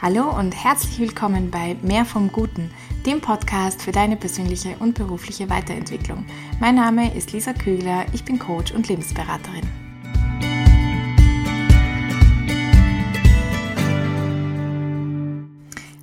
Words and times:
Hallo 0.00 0.30
und 0.30 0.52
herzlich 0.52 1.00
willkommen 1.00 1.50
bei 1.50 1.76
Mehr 1.82 2.04
vom 2.04 2.30
Guten, 2.30 2.70
dem 3.04 3.20
Podcast 3.20 3.82
für 3.82 3.90
deine 3.90 4.14
persönliche 4.14 4.76
und 4.78 4.94
berufliche 4.94 5.50
Weiterentwicklung. 5.50 6.24
Mein 6.60 6.76
Name 6.76 7.12
ist 7.16 7.32
Lisa 7.32 7.52
Kügler, 7.52 8.06
ich 8.12 8.24
bin 8.24 8.38
Coach 8.38 8.70
und 8.70 8.88
Lebensberaterin. 8.88 9.66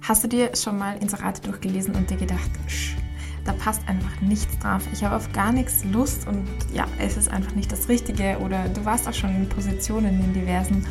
Hast 0.01 0.25
du 0.25 0.27
dir 0.27 0.53
schon 0.57 0.77
mal 0.77 0.97
Inserate 0.97 1.41
durchgelesen 1.43 1.95
und 1.95 2.09
dir 2.09 2.17
gedacht, 2.17 2.51
da 3.45 3.53
passt 3.53 3.87
einfach 3.87 4.19
nichts 4.19 4.59
drauf. 4.59 4.81
Ich 4.91 5.05
habe 5.05 5.15
auf 5.15 5.31
gar 5.31 5.53
nichts 5.53 5.85
Lust 5.85 6.27
und 6.27 6.45
ja, 6.73 6.85
es 6.99 7.15
ist 7.15 7.31
einfach 7.31 7.55
nicht 7.55 7.71
das 7.71 7.87
Richtige 7.87 8.39
oder 8.39 8.67
du 8.67 8.83
warst 8.83 9.07
auch 9.07 9.13
schon 9.13 9.33
in 9.33 9.47
Positionen 9.47 10.19
in 10.21 10.33
diversen 10.33 10.85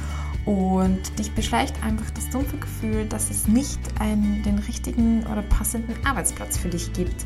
und 0.47 1.19
dich 1.19 1.33
beschleicht 1.33 1.83
einfach 1.83 2.11
das 2.11 2.29
dumpfe 2.31 2.57
Gefühl, 2.59 3.07
dass 3.07 3.31
es 3.31 3.49
nicht 3.49 3.81
einen, 3.99 4.43
den 4.43 4.59
richtigen 4.59 5.25
oder 5.27 5.43
passenden 5.43 5.95
Arbeitsplatz 6.05 6.59
für 6.59 6.69
dich 6.69 6.93
gibt. 6.93 7.25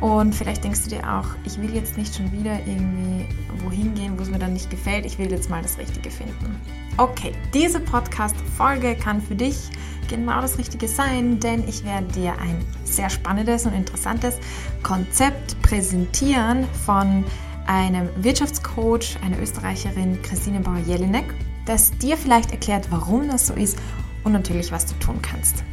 Und 0.00 0.34
vielleicht 0.34 0.62
denkst 0.62 0.82
du 0.84 0.90
dir 0.90 1.02
auch, 1.08 1.26
ich 1.44 1.60
will 1.60 1.74
jetzt 1.74 1.96
nicht 1.96 2.14
schon 2.14 2.30
wieder 2.30 2.58
irgendwie 2.66 3.26
wohin 3.64 3.94
gehen, 3.94 4.18
wo 4.18 4.22
es 4.22 4.30
mir 4.30 4.38
dann 4.38 4.52
nicht 4.52 4.70
gefällt. 4.70 5.06
Ich 5.06 5.18
will 5.18 5.30
jetzt 5.30 5.48
mal 5.48 5.62
das 5.62 5.78
Richtige 5.78 6.10
finden. 6.10 6.56
Okay, 6.96 7.32
diese 7.54 7.80
Podcast-Folge 7.80 8.96
kann 8.96 9.20
für 9.20 9.34
dich 9.34 9.56
genau 10.08 10.40
das 10.40 10.58
Richtige 10.58 10.88
sein, 10.88 11.40
denn 11.40 11.66
ich 11.66 11.84
werde 11.84 12.06
dir 12.08 12.38
ein 12.38 12.64
sehr 12.84 13.08
spannendes 13.08 13.66
und 13.66 13.72
interessantes 13.72 14.38
Konzept 14.82 15.60
präsentieren 15.62 16.66
von 16.84 17.24
einem 17.66 18.10
Wirtschaftscoach, 18.16 19.16
einer 19.24 19.40
Österreicherin, 19.40 20.20
Christine 20.22 20.60
Bauer-Jelinek 20.60 21.24
das 21.66 21.96
dir 21.98 22.16
vielleicht 22.16 22.52
erklärt, 22.52 22.90
warum 22.90 23.28
das 23.28 23.46
so 23.46 23.54
ist 23.54 23.78
und 24.24 24.32
natürlich, 24.32 24.72
was 24.72 24.86
du 24.86 24.94
tun 24.94 25.20
kannst. 25.22 25.64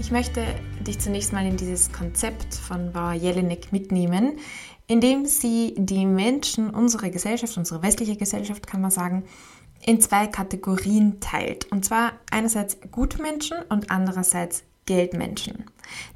Ich 0.00 0.10
möchte 0.10 0.44
dich 0.80 0.98
zunächst 0.98 1.32
mal 1.32 1.46
in 1.46 1.56
dieses 1.56 1.92
Konzept 1.92 2.54
von 2.54 2.92
Bauer 2.92 3.12
Jelinek 3.12 3.70
mitnehmen, 3.70 4.38
indem 4.86 5.26
sie 5.26 5.74
die 5.76 6.06
Menschen, 6.06 6.70
unsere 6.70 7.10
Gesellschaft, 7.10 7.56
unsere 7.56 7.82
westliche 7.82 8.16
Gesellschaft, 8.16 8.66
kann 8.66 8.80
man 8.80 8.90
sagen, 8.90 9.24
in 9.84 10.00
zwei 10.00 10.26
Kategorien 10.26 11.20
teilt. 11.20 11.70
Und 11.70 11.84
zwar 11.84 12.12
einerseits 12.30 12.78
Gutmenschen 12.90 13.58
und 13.68 13.90
andererseits 13.90 14.64
Geldmenschen. 14.86 15.66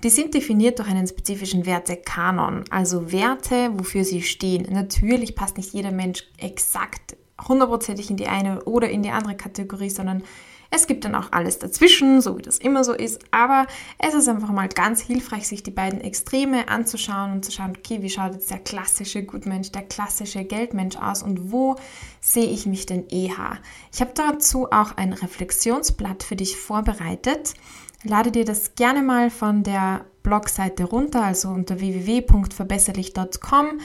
Die 0.02 0.10
sind 0.10 0.34
definiert 0.34 0.78
durch 0.78 0.88
einen 0.88 1.06
spezifischen 1.06 1.66
Wertekanon, 1.66 2.64
also 2.70 3.12
Werte, 3.12 3.70
wofür 3.78 4.04
sie 4.04 4.22
stehen. 4.22 4.66
Natürlich 4.72 5.36
passt 5.36 5.56
nicht 5.56 5.72
jeder 5.72 5.92
Mensch 5.92 6.24
exakt 6.38 7.16
hundertprozentig 7.46 8.10
in 8.10 8.16
die 8.16 8.28
eine 8.28 8.64
oder 8.64 8.88
in 8.88 9.02
die 9.02 9.10
andere 9.10 9.36
Kategorie, 9.36 9.90
sondern 9.90 10.22
es 10.70 10.88
gibt 10.88 11.04
dann 11.04 11.14
auch 11.14 11.30
alles 11.30 11.60
dazwischen, 11.60 12.20
so 12.20 12.36
wie 12.36 12.42
das 12.42 12.58
immer 12.58 12.82
so 12.82 12.92
ist. 12.92 13.20
Aber 13.30 13.66
es 13.98 14.12
ist 14.12 14.28
einfach 14.28 14.50
mal 14.50 14.68
ganz 14.68 15.00
hilfreich, 15.00 15.46
sich 15.46 15.62
die 15.62 15.70
beiden 15.70 16.00
Extreme 16.00 16.68
anzuschauen 16.68 17.32
und 17.32 17.44
zu 17.44 17.52
schauen, 17.52 17.74
okay, 17.78 18.02
wie 18.02 18.10
schaut 18.10 18.32
jetzt 18.32 18.50
der 18.50 18.58
klassische 18.58 19.22
Gutmensch, 19.22 19.70
der 19.70 19.82
klassische 19.82 20.44
Geldmensch 20.44 20.96
aus 20.96 21.22
und 21.22 21.52
wo 21.52 21.76
sehe 22.20 22.46
ich 22.46 22.66
mich 22.66 22.86
denn 22.86 23.06
eher? 23.08 23.58
Ich 23.92 24.00
habe 24.00 24.12
dazu 24.14 24.66
auch 24.72 24.96
ein 24.96 25.12
Reflexionsblatt 25.12 26.24
für 26.24 26.34
dich 26.34 26.56
vorbereitet. 26.56 27.54
Lade 28.02 28.32
dir 28.32 28.44
das 28.44 28.74
gerne 28.74 29.02
mal 29.02 29.30
von 29.30 29.62
der 29.62 30.06
Blogseite 30.24 30.84
runter, 30.84 31.22
also 31.22 31.50
unter 31.50 31.78
www.verbesserlich.com 31.78 33.80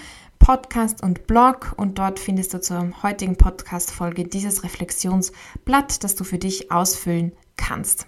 Podcast 0.50 1.04
und 1.04 1.28
Blog 1.28 1.76
und 1.78 2.00
dort 2.00 2.20
findest 2.20 2.56
du 2.56 2.60
zur 2.60 3.04
heutigen 3.04 3.36
Podcast-Folge 3.36 4.24
dieses 4.24 4.64
Reflexionsblatt, 4.64 6.04
das 6.04 6.16
du 6.16 6.24
für 6.24 6.40
dich 6.40 6.72
ausfüllen 6.72 7.34
kannst. 7.56 8.08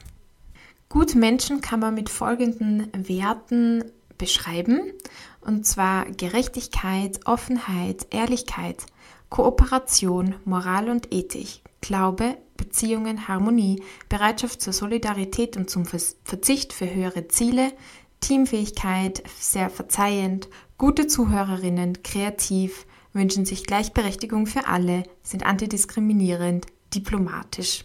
Gut 0.90 1.14
Menschen 1.14 1.62
kann 1.62 1.80
man 1.80 1.94
mit 1.94 2.10
folgenden 2.10 2.90
Werten 3.08 3.84
beschreiben 4.18 4.92
und 5.42 5.68
zwar 5.68 6.06
Gerechtigkeit, 6.06 7.20
Offenheit, 7.26 8.08
Ehrlichkeit, 8.10 8.88
Kooperation, 9.30 10.34
Moral 10.44 10.90
und 10.90 11.14
Ethik, 11.14 11.62
Glaube, 11.82 12.38
Beziehungen, 12.58 13.28
Harmonie, 13.28 13.84
Bereitschaft 14.10 14.64
zur 14.64 14.74
Solidarität 14.74 15.58
und 15.58 15.70
zum 15.70 15.86
Verzicht 15.86 16.74
für 16.74 16.92
höhere 16.92 17.28
Ziele, 17.28 17.72
Teamfähigkeit, 18.20 19.22
sehr 19.40 19.70
verzeihend, 19.70 20.48
gute 20.82 21.06
Zuhörerinnen, 21.06 22.02
kreativ, 22.02 22.88
wünschen 23.14 23.46
sich 23.46 23.68
Gleichberechtigung 23.68 24.48
für 24.48 24.66
alle, 24.66 25.04
sind 25.22 25.46
antidiskriminierend, 25.46 26.66
diplomatisch 26.92 27.84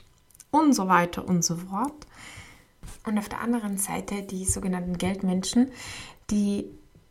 und 0.50 0.72
so 0.72 0.88
weiter 0.88 1.28
und 1.28 1.44
so 1.44 1.56
fort. 1.56 2.06
Und 3.04 3.18
auf 3.18 3.28
der 3.28 3.42
anderen 3.42 3.76
Seite 3.76 4.22
die 4.22 4.46
sogenannten 4.46 4.96
Geldmenschen, 4.96 5.72
die 6.30 6.70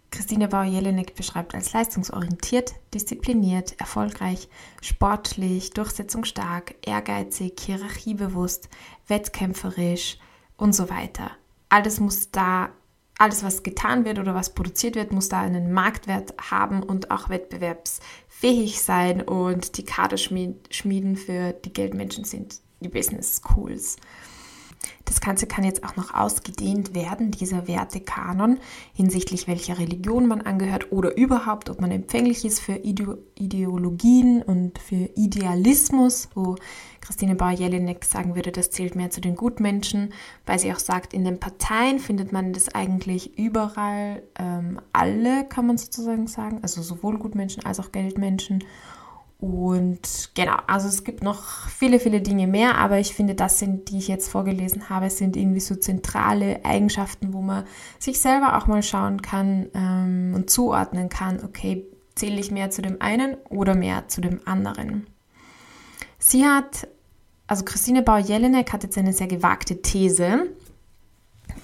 Christine 0.09 0.47
Bauer-Jelinek 0.47 1.13
beschreibt 1.13 1.53
als 1.53 1.71
leistungsorientiert, 1.73 2.73
diszipliniert, 2.95 3.79
erfolgreich, 3.79 4.49
sportlich, 4.81 5.69
durchsetzungsstark, 5.69 6.73
ehrgeizig, 6.83 7.59
hierarchiebewusst, 7.63 8.69
wettkämpferisch 9.07 10.17
und 10.57 10.73
so 10.73 10.89
weiter. 10.89 11.29
Alles 11.69 11.99
muss 11.99 12.31
da 12.31 12.71
alles, 13.17 13.43
was 13.43 13.63
getan 13.63 14.05
wird 14.05 14.19
oder 14.19 14.35
was 14.35 14.53
produziert 14.53 14.95
wird, 14.95 15.11
muss 15.11 15.29
da 15.29 15.41
einen 15.41 15.71
Marktwert 15.71 16.33
haben 16.51 16.83
und 16.83 17.11
auch 17.11 17.29
wettbewerbsfähig 17.29 18.81
sein. 18.81 19.21
Und 19.21 19.77
die 19.77 19.85
Kaderschmieden 19.85 21.15
für 21.15 21.53
die 21.53 21.73
Geldmenschen 21.73 22.25
sind 22.25 22.59
die 22.81 22.89
Business 22.89 23.41
Schools. 23.41 23.97
Das 25.05 25.21
Ganze 25.21 25.47
kann 25.47 25.63
jetzt 25.63 25.83
auch 25.83 25.95
noch 25.95 26.13
ausgedehnt 26.13 26.95
werden, 26.95 27.31
dieser 27.31 27.67
Wertekanon, 27.67 28.59
hinsichtlich 28.93 29.47
welcher 29.47 29.77
Religion 29.77 30.27
man 30.27 30.41
angehört 30.41 30.91
oder 30.91 31.15
überhaupt, 31.15 31.69
ob 31.69 31.79
man 31.79 31.91
empfänglich 31.91 32.43
ist 32.43 32.59
für 32.59 32.75
Ideologien 32.75 34.41
und 34.41 34.79
für 34.79 35.09
Idealismus, 35.15 36.29
wo 36.33 36.55
Christine 37.01 37.35
Bauer-Jelinek 37.35 38.03
sagen 38.03 38.35
würde, 38.35 38.51
das 38.51 38.71
zählt 38.71 38.95
mehr 38.95 39.11
zu 39.11 39.21
den 39.21 39.35
Gutmenschen, 39.35 40.11
weil 40.45 40.57
sie 40.57 40.73
auch 40.73 40.79
sagt, 40.79 41.13
in 41.13 41.23
den 41.23 41.39
Parteien 41.39 41.99
findet 41.99 42.31
man 42.31 42.51
das 42.51 42.73
eigentlich 42.73 43.37
überall, 43.37 44.23
ähm, 44.39 44.81
alle 44.91 45.45
kann 45.45 45.67
man 45.67 45.77
sozusagen 45.77 46.25
sagen, 46.27 46.59
also 46.63 46.81
sowohl 46.81 47.19
Gutmenschen 47.19 47.63
als 47.63 47.79
auch 47.79 47.91
Geldmenschen. 47.91 48.63
Und 49.45 50.31
genau, 50.33 50.57
also 50.65 50.87
es 50.87 51.03
gibt 51.03 51.21
noch 51.21 51.69
viele, 51.69 51.99
viele 51.99 52.19
Dinge 52.19 52.47
mehr, 52.47 52.79
aber 52.79 52.97
ich 52.97 53.13
finde, 53.13 53.35
das 53.35 53.59
sind, 53.59 53.91
die 53.91 53.99
ich 53.99 54.07
jetzt 54.07 54.27
vorgelesen 54.27 54.89
habe, 54.89 55.11
sind 55.11 55.37
irgendwie 55.37 55.59
so 55.59 55.75
zentrale 55.75 56.65
Eigenschaften, 56.65 57.31
wo 57.31 57.43
man 57.43 57.63
sich 57.99 58.19
selber 58.19 58.57
auch 58.57 58.65
mal 58.65 58.81
schauen 58.81 59.21
kann 59.21 59.67
ähm, 59.75 60.33
und 60.33 60.49
zuordnen 60.49 61.09
kann, 61.09 61.43
okay, 61.43 61.85
zähle 62.15 62.39
ich 62.39 62.49
mehr 62.49 62.71
zu 62.71 62.81
dem 62.81 62.99
einen 63.03 63.37
oder 63.49 63.75
mehr 63.75 64.07
zu 64.07 64.19
dem 64.19 64.39
anderen. 64.45 65.05
Sie 66.17 66.43
hat, 66.43 66.87
also 67.45 67.63
Christine 67.65 68.01
Bauer-Jelinek 68.01 68.73
hat 68.73 68.81
jetzt 68.81 68.97
eine 68.97 69.13
sehr 69.13 69.27
gewagte 69.27 69.79
These. 69.83 70.47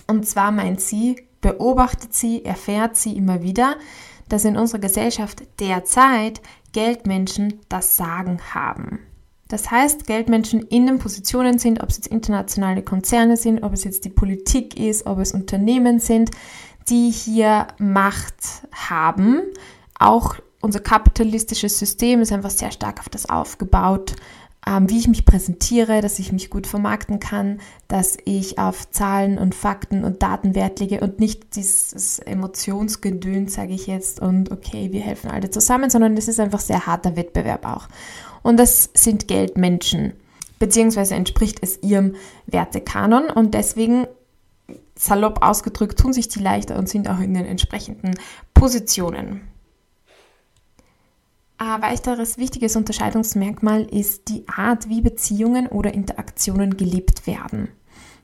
Und 0.06 0.28
zwar 0.28 0.52
meint 0.52 0.81
sie, 0.81 1.16
beobachtet 1.41 2.14
sie, 2.14 2.46
erfährt 2.46 2.96
sie 2.96 3.18
immer 3.18 3.41
wieder, 3.41 3.78
dass 4.30 4.46
in 4.46 4.56
unserer 4.56 4.80
Gesellschaft 4.80 5.41
derzeit 5.59 6.41
Geldmenschen 6.72 7.59
das 7.70 7.98
Sagen 7.98 8.40
haben. 8.54 9.00
Das 9.48 9.70
heißt, 9.70 10.08
Geldmenschen 10.08 10.62
in 10.62 10.86
den 10.86 10.98
Positionen 10.98 11.59
sind, 11.59 11.84
ob 11.84 11.90
es 11.90 11.98
jetzt 11.98 12.08
internationale 12.08 12.84
Konzerne 12.84 13.36
sind, 13.36 13.64
ob 13.64 13.74
es 13.74 13.84
jetzt 13.84 14.06
die 14.06 14.09
Politik 14.09 14.80
ist, 14.80 15.06
ob 15.06 15.20
es 15.20 15.34
Unternehmen 15.34 16.00
sind, 16.00 16.32
die 16.88 17.09
hier 17.09 17.68
Macht 17.78 18.36
haben. 18.72 19.42
Auch 20.00 20.36
unser 20.62 20.80
kapitalistisches 20.80 21.78
System 21.78 22.22
ist 22.22 22.32
einfach 22.32 22.50
sehr 22.50 22.72
stark 22.72 23.00
auf 23.00 23.09
das 23.09 23.30
aufgebaut, 23.30 24.16
ähm, 24.68 24.90
wie 24.90 25.00
ich 25.00 25.08
mich 25.08 25.26
präsentiere, 25.26 26.02
dass 26.02 26.20
ich 26.20 26.32
mich 26.32 26.50
gut 26.50 26.68
vermarkten 26.68 27.20
kann, 27.20 27.59
dass 27.88 28.18
ich 28.26 28.59
auf 28.59 28.90
Zahlen 28.91 29.38
und 29.38 29.56
Fakten 29.56 30.03
und 30.03 30.22
Daten 30.22 30.53
Wert 30.53 30.80
lege 30.80 31.00
und 31.00 31.20
nicht 31.20 31.56
dieses 31.56 32.20
Emotionsgedöns, 32.20 33.56
sage 33.56 33.74
ich 33.74 33.88
jetzt, 33.88 34.20
und 34.20 34.52
okay, 34.52 34.91
wir 34.91 35.02
helfen 35.02 35.32
alle 35.32 35.50
zusammen, 35.50 35.90
sondern 35.90 36.16
es 36.16 36.28
ist 36.28 36.40
einfach 36.40 36.59
sehr 36.59 36.85
harter 36.85 37.16
Wettbewerb 37.16 37.66
auch. 37.66 37.88
Und 38.44 38.58
das 38.58 38.90
sind 38.94 39.28
Geldmenschen, 39.28 40.14
beziehungsweise 40.59 41.16
entspricht 41.16 41.59
es 41.62 41.82
ihrem 41.82 42.16
Wertekanon 42.46 43.30
und 43.32 43.56
deswegen 43.56 44.06
salopp 44.96 45.41
ausgedrückt 45.41 45.97
tun 45.97 46.14
sich 46.14 46.28
die 46.28 46.40
leichter 46.40 46.78
und 46.78 46.88
sind 46.88 47.09
auch 47.09 47.20
in 47.20 47.34
den 47.34 47.46
entsprechenden 47.46 48.14
Positionen. 48.53 49.41
Ein 51.63 51.84
weiteres 51.84 52.40
wichtiges 52.40 52.75
Unterscheidungsmerkmal 52.75 53.84
ist 53.84 54.29
die 54.29 54.47
Art, 54.47 54.90
wie 54.90 55.02
Beziehungen 55.02 55.67
oder 55.67 55.93
Interaktionen 55.93 56.75
gelebt 56.75 57.28
werden. 57.28 57.69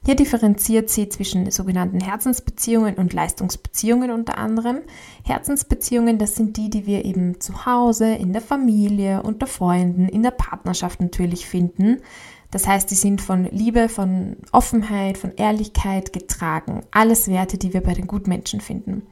Hier 0.04 0.16
differenziert 0.16 0.90
sie 0.90 1.08
zwischen 1.08 1.52
sogenannten 1.52 2.00
Herzensbeziehungen 2.00 2.96
und 2.96 3.14
Leistungsbeziehungen 3.14 4.10
unter 4.10 4.40
anderem. 4.40 4.80
Herzensbeziehungen, 5.24 6.18
das 6.18 6.34
sind 6.34 6.58
die, 6.58 6.72
die 6.72 6.88
wir 6.88 7.06
eben 7.06 7.40
zu 7.40 7.68
Hause, 7.68 8.16
in 8.16 8.34
der 8.34 8.42
Familie, 8.42 9.22
unter 9.22 9.46
Freunden, 9.46 10.10
in 10.10 10.24
der 10.24 10.32
Partnerschaft 10.32 11.00
natürlich 11.00 11.46
finden. 11.46 11.98
Das 12.50 12.66
heißt, 12.66 12.90
die 12.90 12.96
sind 12.96 13.22
von 13.22 13.44
Liebe, 13.52 13.88
von 13.88 14.38
Offenheit, 14.52 15.20
von 15.20 15.34
Ehrlichkeit 15.36 16.12
getragen. 16.12 16.82
Alles 16.90 17.28
Werte, 17.28 17.60
die 17.60 17.76
wir 17.76 17.82
bei 17.82 17.94
den 17.94 18.08
Gutmenschen 18.08 18.62
finden. 18.62 19.04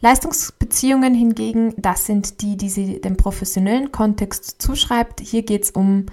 Leistungsbeziehungen 0.00 1.14
hingegen, 1.14 1.74
das 1.76 2.06
sind 2.06 2.40
die, 2.42 2.56
die 2.56 2.70
sie 2.70 3.00
dem 3.00 3.16
professionellen 3.16 3.92
Kontext 3.92 4.60
zuschreibt. 4.60 5.20
Hier 5.20 5.42
geht 5.42 5.64
es 5.64 5.70
um, 5.70 6.06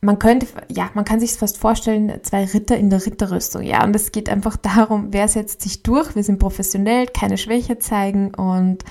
man 0.00 0.18
könnte, 0.18 0.46
ja, 0.68 0.90
man 0.94 1.04
kann 1.04 1.20
sich 1.20 1.32
fast 1.32 1.58
vorstellen, 1.58 2.12
zwei 2.22 2.44
Ritter 2.44 2.76
in 2.76 2.90
der 2.90 3.04
Ritterrüstung. 3.04 3.62
Ja, 3.62 3.84
und 3.84 3.94
es 3.94 4.12
geht 4.12 4.28
einfach 4.28 4.56
darum, 4.56 5.08
wer 5.12 5.28
setzt 5.28 5.62
sich 5.62 5.82
durch, 5.82 6.14
wir 6.16 6.24
sind 6.24 6.38
professionell, 6.38 7.06
keine 7.06 7.38
Schwäche 7.38 7.78
zeigen 7.78 8.34
und 8.34 8.84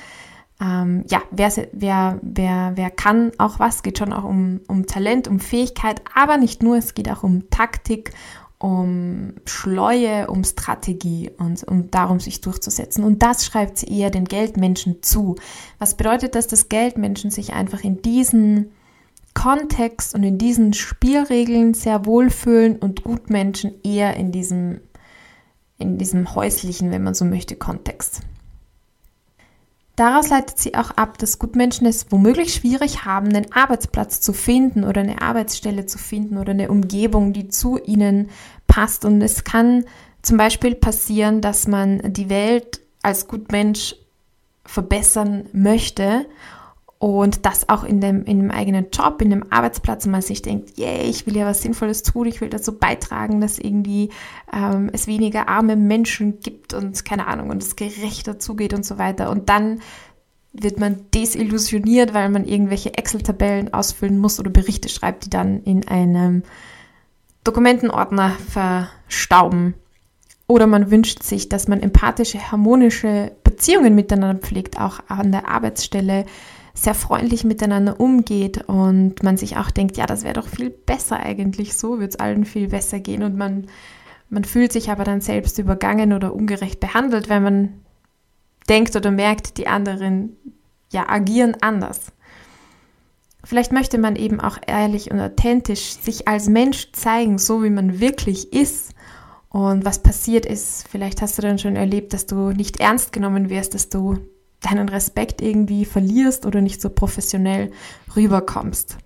ähm, 0.61 1.03
ja, 1.09 1.21
wer, 1.31 1.51
wer, 1.73 2.19
wer, 2.21 2.71
wer 2.75 2.89
kann 2.89 3.33
auch 3.37 3.59
was, 3.59 3.83
geht 3.83 3.97
schon 3.97 4.13
auch 4.13 4.23
um, 4.23 4.61
um 4.69 4.85
Talent, 4.85 5.27
um 5.27 5.41
Fähigkeit, 5.41 6.01
aber 6.13 6.37
nicht 6.37 6.63
nur, 6.63 6.77
es 6.77 6.93
geht 6.93 7.09
auch 7.11 7.23
um 7.23 7.49
Taktik, 7.49 8.13
um 8.57 9.33
Schleue, 9.45 10.27
um 10.27 10.43
Strategie 10.43 11.29
und 11.37 11.63
um 11.67 11.91
darum, 11.91 12.19
sich 12.19 12.41
durchzusetzen. 12.41 13.03
Und 13.03 13.21
das 13.21 13.45
schreibt 13.45 13.77
sie 13.77 13.87
eher 13.87 14.09
den 14.09 14.25
Geldmenschen 14.25 15.03
zu. 15.03 15.35
Was 15.77 15.95
bedeutet 15.95 16.35
das, 16.35 16.47
dass 16.47 16.69
Geldmenschen 16.69 17.31
sich 17.31 17.53
einfach 17.53 17.83
in 17.83 18.01
diesen 18.01 18.71
Kontext 19.33 20.15
und 20.15 20.23
in 20.23 20.37
diesen 20.37 20.73
Spielregeln 20.73 21.73
sehr 21.73 22.05
wohlfühlen 22.05 22.77
und 22.77 23.03
Gutmenschen 23.03 23.73
eher 23.83 24.15
in 24.15 24.31
diesem, 24.31 24.79
in 25.77 25.97
diesem 25.97 26.33
häuslichen, 26.33 26.91
wenn 26.91 27.03
man 27.03 27.13
so 27.13 27.25
möchte, 27.25 27.55
Kontext. 27.55 28.21
Daraus 29.95 30.29
leitet 30.29 30.59
sie 30.59 30.75
auch 30.75 30.91
ab, 30.91 31.17
dass 31.17 31.39
Gutmenschen 31.39 31.87
es 31.87 32.11
womöglich 32.11 32.53
schwierig 32.53 33.05
haben, 33.05 33.27
einen 33.27 33.51
Arbeitsplatz 33.53 34.19
zu 34.19 34.33
finden 34.33 34.83
oder 34.83 35.01
eine 35.01 35.21
Arbeitsstelle 35.21 35.85
zu 35.85 35.97
finden 35.97 36.37
oder 36.37 36.51
eine 36.51 36.69
Umgebung, 36.69 37.31
die 37.31 37.47
zu 37.47 37.77
ihnen 37.77 38.29
passt. 38.67 39.05
Und 39.05 39.21
es 39.21 39.45
kann 39.45 39.85
zum 40.21 40.37
Beispiel 40.37 40.75
passieren, 40.75 41.39
dass 41.39 41.67
man 41.67 42.13
die 42.13 42.29
Welt 42.29 42.81
als 43.03 43.27
Gutmensch 43.27 43.95
verbessern 44.65 45.45
möchte 45.53 46.25
und 46.97 47.45
das 47.45 47.67
auch 47.67 47.83
in 47.83 47.99
dem, 47.99 48.23
in 48.23 48.39
dem 48.39 48.51
eigenen 48.51 48.87
Job, 48.91 49.21
in 49.21 49.29
dem 49.29 49.51
Arbeitsplatz, 49.51 50.05
und 50.05 50.11
man 50.11 50.21
sich 50.21 50.41
denkt, 50.41 50.77
yeah, 50.77 51.03
ich 51.03 51.27
will 51.27 51.35
ja 51.35 51.45
was 51.45 51.61
Sinnvolles 51.61 52.03
tun, 52.03 52.27
ich 52.27 52.39
will 52.39 52.49
dazu 52.49 52.77
beitragen, 52.77 53.41
dass 53.41 53.59
irgendwie 53.59 54.09
ähm, 54.53 54.89
es 54.93 55.05
weniger 55.05 55.49
arme 55.49 55.75
Menschen 55.75 56.39
gibt 56.39 56.73
und 56.73 57.03
keine 57.03 57.27
Ahnung 57.27 57.49
und 57.49 57.61
es 57.61 57.75
gerechter 57.75 58.39
zugeht 58.39 58.73
und 58.73 58.85
so 58.85 58.97
weiter. 58.97 59.29
Und 59.29 59.49
dann 59.49 59.81
wird 60.53 60.79
man 60.79 61.05
desillusioniert, 61.13 62.13
weil 62.13 62.29
man 62.29 62.45
irgendwelche 62.45 62.97
Excel-Tabellen 62.97 63.73
ausfüllen 63.73 64.17
muss 64.17 64.39
oder 64.39 64.49
Berichte 64.49 64.87
schreibt, 64.87 65.25
die 65.25 65.29
dann 65.29 65.61
in 65.63 65.87
einem 65.87 66.43
Dokumentenordner 67.43 68.31
verstauben. 68.49 69.75
Oder 70.47 70.67
man 70.67 70.91
wünscht 70.91 71.23
sich, 71.23 71.49
dass 71.49 71.67
man 71.67 71.81
empathische, 71.81 72.51
harmonische 72.51 73.31
Beziehungen 73.43 73.95
miteinander 73.95 74.41
pflegt, 74.41 74.79
auch 74.79 74.99
an 75.07 75.31
der 75.31 75.49
Arbeitsstelle 75.49 76.25
sehr 76.75 76.93
freundlich 76.93 77.45
miteinander 77.45 77.99
umgeht 77.99 78.65
und 78.67 79.23
man 79.23 79.37
sich 79.37 79.57
auch 79.57 79.71
denkt, 79.71 79.97
ja, 79.97 80.05
das 80.05 80.23
wäre 80.23 80.33
doch 80.33 80.47
viel 80.47 80.69
besser 80.69 81.17
eigentlich, 81.19 81.75
so 81.75 81.99
wird 81.99 82.11
es 82.11 82.19
allen 82.19 82.45
viel 82.45 82.67
besser 82.67 82.99
gehen 82.99 83.23
und 83.23 83.35
man, 83.35 83.67
man 84.29 84.43
fühlt 84.43 84.73
sich 84.73 84.91
aber 84.91 85.05
dann 85.05 85.21
selbst 85.21 85.57
übergangen 85.57 86.11
oder 86.13 86.35
ungerecht 86.35 86.81
behandelt, 86.81 87.29
weil 87.29 87.39
man 87.39 87.73
denkt 88.67 88.95
oder 88.95 89.09
merkt, 89.09 89.57
die 89.57 89.67
anderen 89.67 90.35
ja 90.91 91.09
agieren 91.09 91.55
anders. 91.61 92.11
Vielleicht 93.43 93.71
möchte 93.71 93.97
man 93.97 94.15
eben 94.15 94.39
auch 94.39 94.57
ehrlich 94.65 95.11
und 95.11 95.19
authentisch 95.19 95.97
sich 96.01 96.27
als 96.27 96.49
Mensch 96.49 96.91
zeigen, 96.93 97.37
so 97.37 97.63
wie 97.63 97.69
man 97.69 97.99
wirklich 97.99 98.53
ist. 98.53 98.93
Und 99.49 99.85
was 99.85 100.01
passiert 100.01 100.45
ist, 100.45 100.87
vielleicht 100.89 101.21
hast 101.21 101.37
du 101.37 101.43
dann 101.43 101.59
schon 101.59 101.75
erlebt, 101.75 102.13
dass 102.13 102.25
du 102.25 102.49
nicht 102.49 102.79
ernst 102.79 103.13
genommen 103.13 103.49
wirst, 103.49 103.75
dass 103.75 103.89
du 103.89 104.17
deinen 104.61 104.89
Respekt 104.89 105.41
irgendwie 105.41 105.85
verlierst 105.85 106.45
oder 106.45 106.61
nicht 106.61 106.81
so 106.81 106.89
professionell 106.89 107.71
rüberkommst. 108.15 108.97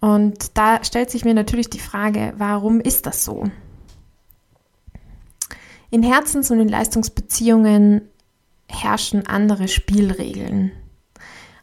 Und 0.00 0.56
da 0.56 0.84
stellt 0.84 1.10
sich 1.10 1.24
mir 1.24 1.34
natürlich 1.34 1.70
die 1.70 1.78
Frage, 1.78 2.34
warum 2.36 2.80
ist 2.80 3.06
das 3.06 3.24
so? 3.24 3.44
In 5.90 6.02
Herzens- 6.02 6.50
und 6.50 6.60
in 6.60 6.68
Leistungsbeziehungen 6.68 8.02
herrschen 8.68 9.26
andere 9.26 9.68
Spielregeln. 9.68 10.72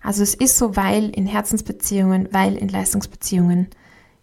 Also 0.02 0.24
es 0.24 0.34
ist 0.34 0.58
so, 0.58 0.76
weil 0.76 1.10
in 1.10 1.26
Herzensbeziehungen, 1.26 2.30
weil 2.32 2.56
in 2.58 2.70
Leistungsbeziehungen 2.70 3.68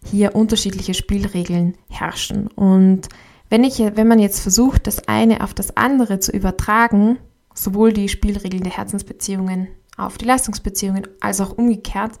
hier 0.03 0.35
unterschiedliche 0.35 0.93
Spielregeln 0.93 1.75
herrschen. 1.89 2.47
Und 2.47 3.09
wenn, 3.49 3.63
ich, 3.63 3.79
wenn 3.79 4.07
man 4.07 4.19
jetzt 4.19 4.39
versucht, 4.39 4.87
das 4.87 5.07
eine 5.07 5.43
auf 5.43 5.53
das 5.53 5.77
andere 5.77 6.19
zu 6.19 6.31
übertragen, 6.31 7.17
sowohl 7.61 7.93
die 7.93 8.09
Spielregeln 8.09 8.63
der 8.63 8.75
Herzensbeziehungen 8.75 9.67
auf 9.97 10.17
die 10.17 10.25
Leistungsbeziehungen 10.25 11.07
als 11.19 11.41
auch 11.41 11.57
umgekehrt, 11.57 12.13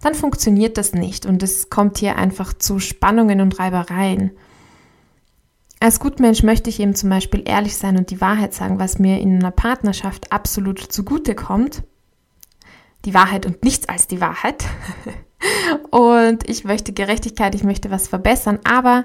dann 0.00 0.14
funktioniert 0.14 0.78
das 0.78 0.92
nicht 0.92 1.26
und 1.26 1.42
es 1.42 1.70
kommt 1.70 1.98
hier 1.98 2.16
einfach 2.16 2.52
zu 2.54 2.78
Spannungen 2.78 3.40
und 3.40 3.58
Reibereien. 3.58 4.32
Als 5.80 6.00
Gutmensch 6.00 6.42
möchte 6.42 6.70
ich 6.70 6.80
eben 6.80 6.94
zum 6.94 7.10
Beispiel 7.10 7.42
ehrlich 7.44 7.76
sein 7.76 7.98
und 7.98 8.10
die 8.10 8.20
Wahrheit 8.20 8.54
sagen, 8.54 8.78
was 8.78 8.98
mir 8.98 9.20
in 9.20 9.36
einer 9.36 9.50
Partnerschaft 9.50 10.32
absolut 10.32 10.78
zugute 10.78 11.34
kommt. 11.34 11.82
Die 13.04 13.12
Wahrheit 13.12 13.44
und 13.44 13.62
nichts 13.62 13.88
als 13.88 14.06
die 14.06 14.20
Wahrheit. 14.20 14.64
und 15.90 16.48
ich 16.48 16.64
möchte 16.64 16.94
Gerechtigkeit, 16.94 17.54
ich 17.54 17.62
möchte 17.62 17.90
was 17.90 18.08
verbessern, 18.08 18.58
aber 18.64 19.04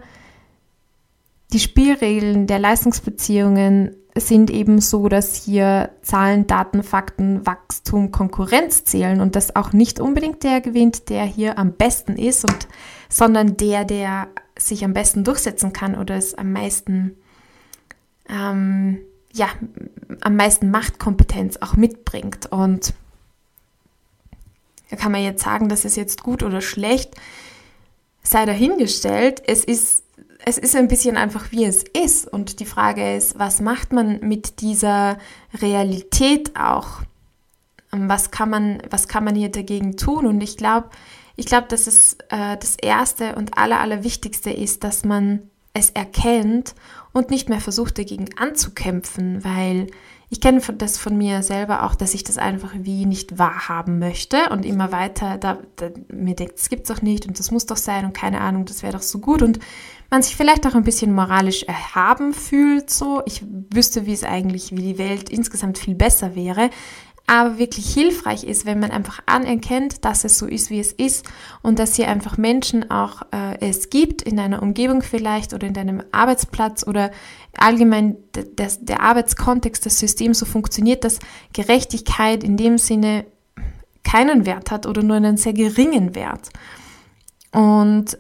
die 1.52 1.60
Spielregeln 1.60 2.48
der 2.48 2.60
Leistungsbeziehungen 2.60 3.98
sind 4.16 4.50
eben 4.50 4.82
so, 4.82 5.08
dass 5.08 5.36
hier 5.36 5.92
Zahlen, 6.02 6.46
Daten, 6.48 6.84
Fakten, 6.84 7.46
Wachstum, 7.46 8.12
Konkurrenz 8.12 8.84
zählen 8.84 9.22
und 9.22 9.36
das 9.36 9.56
auch 9.56 9.72
nicht 9.72 10.00
unbedingt 10.00 10.44
der 10.44 10.60
gewinnt, 10.60 11.10
der 11.10 11.24
hier 11.24 11.58
am 11.58 11.74
besten 11.74 12.18
ist, 12.18 12.44
und, 12.44 12.68
sondern 13.10 13.56
der, 13.58 13.86
der 13.86 14.28
sich 14.60 14.84
am 14.84 14.94
besten 14.94 15.24
durchsetzen 15.24 15.72
kann 15.72 15.96
oder 15.96 16.16
es 16.16 16.34
am 16.34 16.52
meisten, 16.52 17.16
ähm, 18.28 19.00
ja, 19.32 19.48
am 20.22 20.36
meisten 20.36 20.72
Machtkompetenz 20.72 21.58
auch 21.62 21.78
mitbringt. 21.78 22.52
Und 22.52 22.94
da 24.90 24.98
kann 24.98 25.14
man 25.14 25.24
jetzt 25.24 25.44
sagen, 25.44 25.70
das 25.70 25.86
ist 25.86 25.96
jetzt 25.96 26.22
gut 26.22 26.44
oder 26.44 26.60
schlecht, 26.60 27.16
sei 28.24 28.46
dahingestellt. 28.46 29.42
Es 29.48 29.64
ist 29.64 30.04
es 30.46 30.58
ist 30.58 30.76
ein 30.76 30.88
bisschen 30.88 31.18
einfach, 31.18 31.52
wie 31.52 31.66
es 31.66 31.84
ist. 31.84 32.28
Und 32.28 32.60
die 32.60 32.66
Frage 32.66 33.16
ist, 33.16 33.38
was 33.38 33.62
macht 33.62 33.94
man 33.94 34.20
mit 34.22 34.62
dieser 34.62 35.18
Realität 35.62 36.56
auch? 36.56 37.02
Ähm, 37.94 38.10
was 38.10 38.32
kann 38.32 38.50
man, 38.50 38.82
was 38.90 39.08
kann 39.08 39.24
man 39.24 39.36
hier 39.36 39.50
dagegen 39.50 39.98
tun? 39.98 40.26
Und 40.26 40.42
ich 40.42 40.58
glaube, 40.58 40.90
ich 41.36 41.46
glaube, 41.46 41.68
dass 41.68 41.88
es 41.88 42.18
äh, 42.30 42.58
das 42.58 42.76
Erste 42.76 43.36
und 43.36 43.58
Aller, 43.58 43.80
Allerwichtigste 43.80 44.52
ist, 44.52 44.84
dass 44.84 45.06
man 45.06 45.50
es 45.74 45.90
erkennt 45.92 46.76
und 47.14 47.30
nicht 47.30 47.50
mehr 47.50 47.62
versucht, 47.62 47.98
dagegen 47.98 48.30
anzukämpfen, 48.38 49.44
weil 49.44 49.88
ich 50.32 50.40
kenne 50.40 50.62
das 50.78 50.98
von 50.98 51.18
mir 51.18 51.44
selber 51.44 51.84
auch, 51.84 51.94
dass 51.94 52.14
ich 52.14 52.24
das 52.24 52.38
einfach 52.38 52.72
wie 52.74 53.06
nicht 53.06 53.38
wahrhaben 53.38 54.00
möchte 54.00 54.50
und 54.50 54.66
immer 54.66 54.94
weiter 54.94 55.38
da, 55.38 55.58
da 55.76 55.90
mir 56.08 56.36
denkt, 56.36 56.54
das 56.58 56.70
gibt's 56.70 56.88
doch 56.88 57.02
nicht 57.02 57.28
und 57.28 57.38
das 57.38 57.52
muss 57.52 57.66
doch 57.66 57.76
sein 57.76 58.06
und 58.06 58.14
keine 58.14 58.40
Ahnung, 58.40 58.64
das 58.64 58.82
wäre 58.82 58.94
doch 58.94 59.02
so 59.02 59.20
gut. 59.20 59.42
Und 59.42 59.60
man 60.10 60.24
sich 60.24 60.38
vielleicht 60.38 60.66
auch 60.66 60.74
ein 60.74 60.86
bisschen 60.86 61.14
moralisch 61.14 61.64
erhaben 61.64 62.34
fühlt, 62.34 62.90
so. 62.90 63.22
Ich 63.26 63.44
wüsste, 63.74 64.06
wie 64.06 64.14
es 64.14 64.24
eigentlich, 64.24 64.72
wie 64.72 64.82
die 64.82 64.98
Welt 64.98 65.30
insgesamt 65.30 65.78
viel 65.78 65.96
besser 65.96 66.34
wäre 66.34 66.70
aber 67.32 67.58
wirklich 67.58 67.94
hilfreich 67.94 68.44
ist, 68.44 68.66
wenn 68.66 68.82
man 68.82 68.92
einfach 68.92 69.22
anerkennt, 69.26 70.04
dass 70.04 70.26
es 70.26 70.38
so 70.38 70.48
ist, 70.48 70.70
wie 70.70 70.82
es 70.82 70.92
ist 70.92 71.26
und 71.62 71.80
dass 71.80 71.96
hier 71.96 72.10
einfach 72.10 72.38
Menschen 72.38 72.92
auch 72.92 73.22
äh, 73.32 73.58
es 73.62 73.90
gibt 73.90 74.22
in 74.22 74.36
deiner 74.36 74.62
Umgebung 74.62 75.02
vielleicht 75.02 75.54
oder 75.54 75.66
in 75.66 75.74
deinem 75.74 76.04
Arbeitsplatz 76.12 76.86
oder 76.86 77.10
allgemein 77.56 78.18
das, 78.58 78.84
der 78.84 79.00
Arbeitskontext, 79.00 79.86
das 79.86 79.98
System 79.98 80.34
so 80.34 80.46
funktioniert, 80.46 81.06
dass 81.06 81.20
Gerechtigkeit 81.54 82.44
in 82.44 82.58
dem 82.58 82.78
Sinne 82.78 83.24
keinen 84.04 84.46
Wert 84.46 84.70
hat 84.70 84.86
oder 84.86 85.02
nur 85.02 85.16
einen 85.16 85.38
sehr 85.38 85.54
geringen 85.54 86.16
Wert. 86.16 86.50
Und 87.54 88.18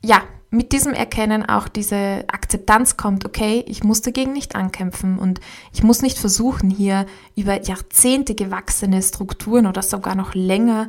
ja, 0.00 0.22
mit 0.50 0.72
diesem 0.72 0.94
Erkennen 0.94 1.46
auch 1.46 1.68
diese 1.68 2.24
Akzeptanz 2.28 2.96
kommt, 2.96 3.26
okay, 3.26 3.64
ich 3.66 3.84
muss 3.84 4.00
dagegen 4.00 4.32
nicht 4.32 4.56
ankämpfen 4.56 5.18
und 5.18 5.40
ich 5.72 5.82
muss 5.82 6.00
nicht 6.00 6.18
versuchen, 6.18 6.70
hier 6.70 7.06
über 7.36 7.62
Jahrzehnte 7.62 8.34
gewachsene 8.34 9.02
Strukturen 9.02 9.66
oder 9.66 9.82
sogar 9.82 10.14
noch 10.14 10.34
länger 10.34 10.88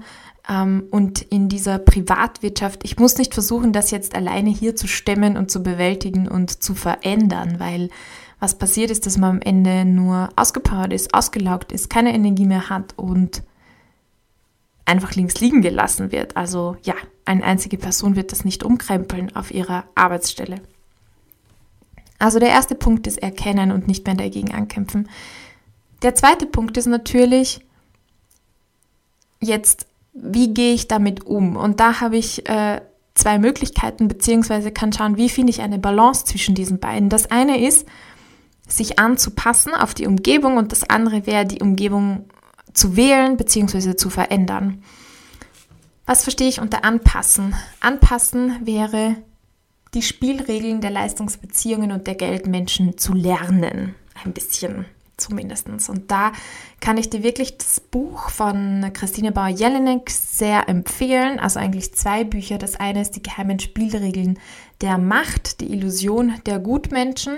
Ähm, 0.49 0.85
und 0.89 1.21
in 1.21 1.47
dieser 1.47 1.77
Privatwirtschaft, 1.77 2.83
ich 2.83 2.97
muss 2.97 3.17
nicht 3.17 3.33
versuchen, 3.33 3.71
das 3.71 3.91
jetzt 3.91 4.15
alleine 4.15 4.49
hier 4.49 4.75
zu 4.75 4.87
stemmen 4.87 5.37
und 5.37 5.51
zu 5.51 5.61
bewältigen 5.61 6.27
und 6.27 6.63
zu 6.63 6.73
verändern, 6.73 7.59
weil 7.59 7.89
was 8.39 8.57
passiert 8.57 8.89
ist, 8.89 9.05
dass 9.05 9.17
man 9.17 9.29
am 9.37 9.41
Ende 9.41 9.85
nur 9.85 10.29
ausgepowert 10.35 10.93
ist, 10.93 11.13
ausgelaugt 11.13 11.71
ist, 11.71 11.89
keine 11.89 12.13
Energie 12.13 12.45
mehr 12.45 12.69
hat 12.69 12.93
und 12.97 13.43
einfach 14.89 15.13
links 15.15 15.39
liegen 15.39 15.61
gelassen 15.61 16.11
wird. 16.11 16.35
Also 16.35 16.75
ja, 16.83 16.95
eine 17.25 17.43
einzige 17.43 17.77
Person 17.77 18.15
wird 18.15 18.31
das 18.31 18.43
nicht 18.43 18.63
umkrempeln 18.63 19.35
auf 19.35 19.51
ihrer 19.51 19.85
Arbeitsstelle. 19.95 20.61
Also 22.17 22.39
der 22.39 22.49
erste 22.49 22.75
Punkt 22.75 23.07
ist 23.07 23.17
erkennen 23.17 23.71
und 23.71 23.87
nicht 23.87 24.05
mehr 24.05 24.15
dagegen 24.15 24.53
ankämpfen. 24.53 25.07
Der 26.01 26.15
zweite 26.15 26.45
Punkt 26.45 26.75
ist 26.75 26.87
natürlich 26.87 27.61
jetzt, 29.39 29.87
wie 30.13 30.53
gehe 30.53 30.73
ich 30.73 30.87
damit 30.87 31.25
um? 31.25 31.55
Und 31.55 31.79
da 31.79 32.01
habe 32.01 32.17
ich 32.17 32.49
äh, 32.49 32.81
zwei 33.13 33.37
Möglichkeiten, 33.39 34.07
beziehungsweise 34.07 34.71
kann 34.71 34.91
schauen, 34.91 35.17
wie 35.17 35.29
finde 35.29 35.51
ich 35.51 35.61
eine 35.61 35.79
Balance 35.79 36.25
zwischen 36.25 36.55
diesen 36.55 36.79
beiden. 36.79 37.09
Das 37.09 37.31
eine 37.31 37.65
ist, 37.65 37.87
sich 38.67 38.99
anzupassen 38.99 39.73
auf 39.73 39.93
die 39.93 40.07
Umgebung 40.07 40.57
und 40.57 40.71
das 40.71 40.89
andere 40.89 41.25
wäre, 41.25 41.45
die 41.45 41.61
Umgebung 41.61 42.25
zu 42.73 42.95
wählen 42.95 43.37
bzw. 43.37 43.95
zu 43.95 44.09
verändern. 44.09 44.83
Was 46.05 46.23
verstehe 46.23 46.49
ich 46.49 46.59
unter 46.59 46.83
anpassen? 46.83 47.53
Anpassen 47.79 48.65
wäre, 48.65 49.15
die 49.93 50.01
Spielregeln 50.01 50.81
der 50.81 50.91
Leistungsbeziehungen 50.91 51.91
und 51.91 52.07
der 52.07 52.15
Geldmenschen 52.15 52.97
zu 52.97 53.13
lernen. 53.13 53.95
Ein 54.23 54.33
bisschen 54.33 54.85
zumindest. 55.17 55.67
Und 55.89 56.09
da 56.11 56.31
kann 56.79 56.97
ich 56.97 57.09
dir 57.09 57.23
wirklich 57.23 57.57
das 57.57 57.79
Buch 57.79 58.29
von 58.29 58.89
Christine 58.93 59.31
Bauer-Jelinek 59.31 60.09
sehr 60.09 60.67
empfehlen. 60.69 61.39
Also 61.39 61.59
eigentlich 61.59 61.93
zwei 61.93 62.23
Bücher. 62.23 62.57
Das 62.57 62.75
eine 62.75 63.01
ist 63.01 63.15
die 63.15 63.23
geheimen 63.23 63.59
Spielregeln 63.59 64.39
der 64.81 64.97
Macht, 64.97 65.61
die 65.61 65.71
Illusion 65.71 66.33
der 66.45 66.59
Gutmenschen. 66.59 67.37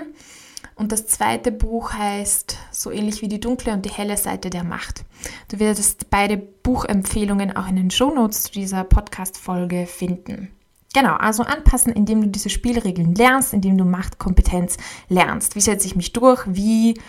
Und 0.82 0.90
das 0.90 1.06
zweite 1.06 1.52
Buch 1.52 1.92
heißt 1.92 2.56
so 2.72 2.90
ähnlich 2.90 3.22
wie 3.22 3.28
die 3.28 3.38
dunkle 3.38 3.72
und 3.72 3.84
die 3.84 3.90
helle 3.90 4.16
Seite 4.16 4.50
der 4.50 4.64
Macht. 4.64 5.04
Du 5.48 5.60
wirst 5.60 6.10
beide 6.10 6.36
Buchempfehlungen 6.36 7.54
auch 7.54 7.68
in 7.68 7.76
den 7.76 7.92
Shownotes 7.92 8.42
zu 8.42 8.50
dieser 8.50 8.82
Podcast-Folge 8.82 9.86
finden. 9.86 10.48
Genau, 10.92 11.14
also 11.14 11.44
anpassen, 11.44 11.92
indem 11.92 12.22
du 12.22 12.26
diese 12.30 12.50
Spielregeln 12.50 13.14
lernst, 13.14 13.54
indem 13.54 13.78
du 13.78 13.84
Machtkompetenz 13.84 14.76
lernst. 15.08 15.54
Wie 15.54 15.60
setze 15.60 15.86
ich 15.86 15.94
mich 15.94 16.12
durch? 16.14 16.42
Wie 16.48 17.00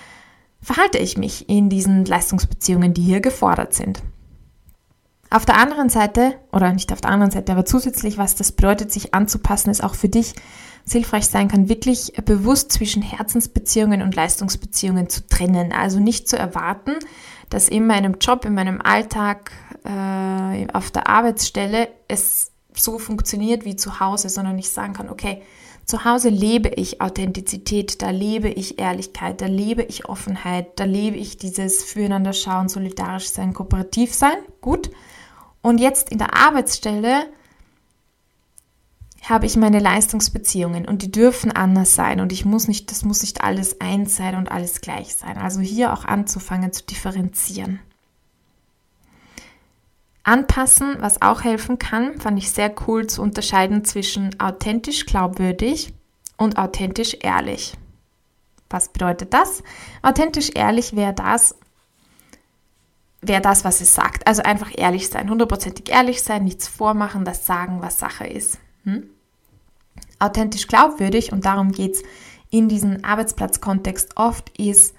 verhalte 0.62 1.00
ich 1.00 1.18
mich 1.18 1.50
in 1.50 1.72
diesen 1.72 2.06
Leistungsbeziehungen, 2.06 2.94
die 2.94 3.01
hier 3.01 3.22
gefordert 3.22 3.74
sind? 3.74 4.03
Auf 5.33 5.47
der 5.47 5.57
anderen 5.57 5.89
Seite, 5.89 6.35
oder 6.51 6.71
nicht 6.73 6.93
auf 6.93 7.01
der 7.01 7.09
anderen 7.09 7.31
Seite, 7.31 7.53
aber 7.53 7.65
zusätzlich, 7.65 8.19
was 8.19 8.35
das 8.35 8.51
bedeutet, 8.51 8.91
sich 8.91 9.15
anzupassen, 9.15 9.71
ist 9.71 9.83
auch 9.83 9.95
für 9.95 10.07
dich 10.07 10.35
hilfreich 10.87 11.25
sein 11.25 11.47
kann, 11.47 11.69
wirklich 11.69 12.13
bewusst 12.23 12.71
zwischen 12.71 13.01
Herzensbeziehungen 13.01 14.03
und 14.03 14.13
Leistungsbeziehungen 14.13 15.09
zu 15.09 15.25
trennen. 15.27 15.71
Also 15.71 15.99
nicht 15.99 16.29
zu 16.29 16.37
erwarten, 16.37 16.91
dass 17.49 17.67
in 17.67 17.87
meinem 17.87 18.17
Job, 18.21 18.45
in 18.45 18.53
meinem 18.53 18.79
Alltag, 18.79 19.51
äh, 19.83 20.67
auf 20.71 20.91
der 20.91 21.07
Arbeitsstelle 21.07 21.87
es 22.07 22.51
so 22.75 22.99
funktioniert 22.99 23.65
wie 23.65 23.75
zu 23.75 23.99
Hause, 23.99 24.29
sondern 24.29 24.59
ich 24.59 24.69
sagen 24.69 24.93
kann, 24.93 25.09
okay, 25.09 25.41
zu 25.83 26.05
Hause 26.05 26.29
lebe 26.29 26.69
ich 26.69 27.01
Authentizität, 27.01 28.03
da 28.03 28.11
lebe 28.11 28.49
ich 28.49 28.77
Ehrlichkeit, 28.77 29.41
da 29.41 29.47
lebe 29.47 29.81
ich 29.81 30.07
Offenheit, 30.07 30.79
da 30.79 30.83
lebe 30.83 31.17
ich 31.17 31.39
dieses 31.39 31.83
Füreinander 31.83 32.33
schauen, 32.33 32.69
solidarisch 32.69 33.29
sein, 33.29 33.55
kooperativ 33.55 34.13
sein. 34.13 34.37
Gut. 34.61 34.91
Und 35.63 35.79
jetzt 35.79 36.10
in 36.10 36.20
der 36.20 36.36
Arbeitsstelle 36.36 37.25
habe 39.24 39.46
ich 39.46 39.55
meine 39.55 39.79
Leistungsbeziehungen 39.79 40.86
und 40.86 41.01
die 41.01 41.12
dürfen 41.12 41.51
anders 41.51 41.96
sein 41.96 42.20
und 42.20 42.34
ich 42.34 42.43
muss 42.43 42.67
nicht, 42.67 42.91
das 42.91 43.05
muss 43.05 43.22
nicht 43.22 43.41
alles 43.41 43.79
eins 43.79 44.17
sein 44.17 44.36
und 44.36 44.51
alles 44.51 44.82
gleich 44.82 45.15
sein. 45.15 45.38
Also 45.38 45.62
hier 45.62 45.93
auch 45.93 46.03
anzufangen 46.03 46.74
zu 46.74 46.84
differenzieren. 46.84 47.79
Anpassen, 50.24 50.98
was 51.00 51.22
auch 51.22 51.43
helfen 51.43 51.79
kann, 51.79 52.20
fand 52.20 52.38
ich 52.38 52.51
sehr 52.51 52.74
cool 52.88 53.08
zu 53.08 53.22
unterscheiden 53.22 53.86
zwischen 53.86 54.38
authentisch 54.41 55.05
glaubwürdig 55.05 55.93
und 56.36 56.58
authentisch 56.58 57.17
ehrlich. 57.22 57.77
Was 58.70 58.89
bedeutet 58.89 59.34
das? 59.34 59.63
Authentisch 60.01 60.51
ehrlich 60.55 60.96
wäre 60.96 61.13
das, 61.13 61.55
wäre 63.24 63.42
das, 63.42 63.63
was 63.63 63.82
es 63.82 63.94
sagt. 63.94 64.27
Also 64.27 64.44
einfach 64.44 64.72
ehrlich 64.75 65.10
sein, 65.10 65.30
hundertprozentig 65.30 65.89
ehrlich 65.89 66.22
sein, 66.22 66.44
nichts 66.44 66.68
vormachen, 66.68 67.25
das 67.25 67.46
sagen, 67.46 67.82
was 67.82 68.00
Sache 68.00 68.27
ist. 68.27 68.60
Hm? 68.84 69.10
Authentisch 70.20 70.68
glaubwürdig, 70.68 71.32
und 71.32 71.46
darum 71.46 71.72
geht 71.72 71.96
es 71.96 72.03
in 72.50 72.70
diesem 72.70 73.03
Arbeitsplatzkontext 73.03 74.15
oft, 74.15 74.58
ist 74.58 74.94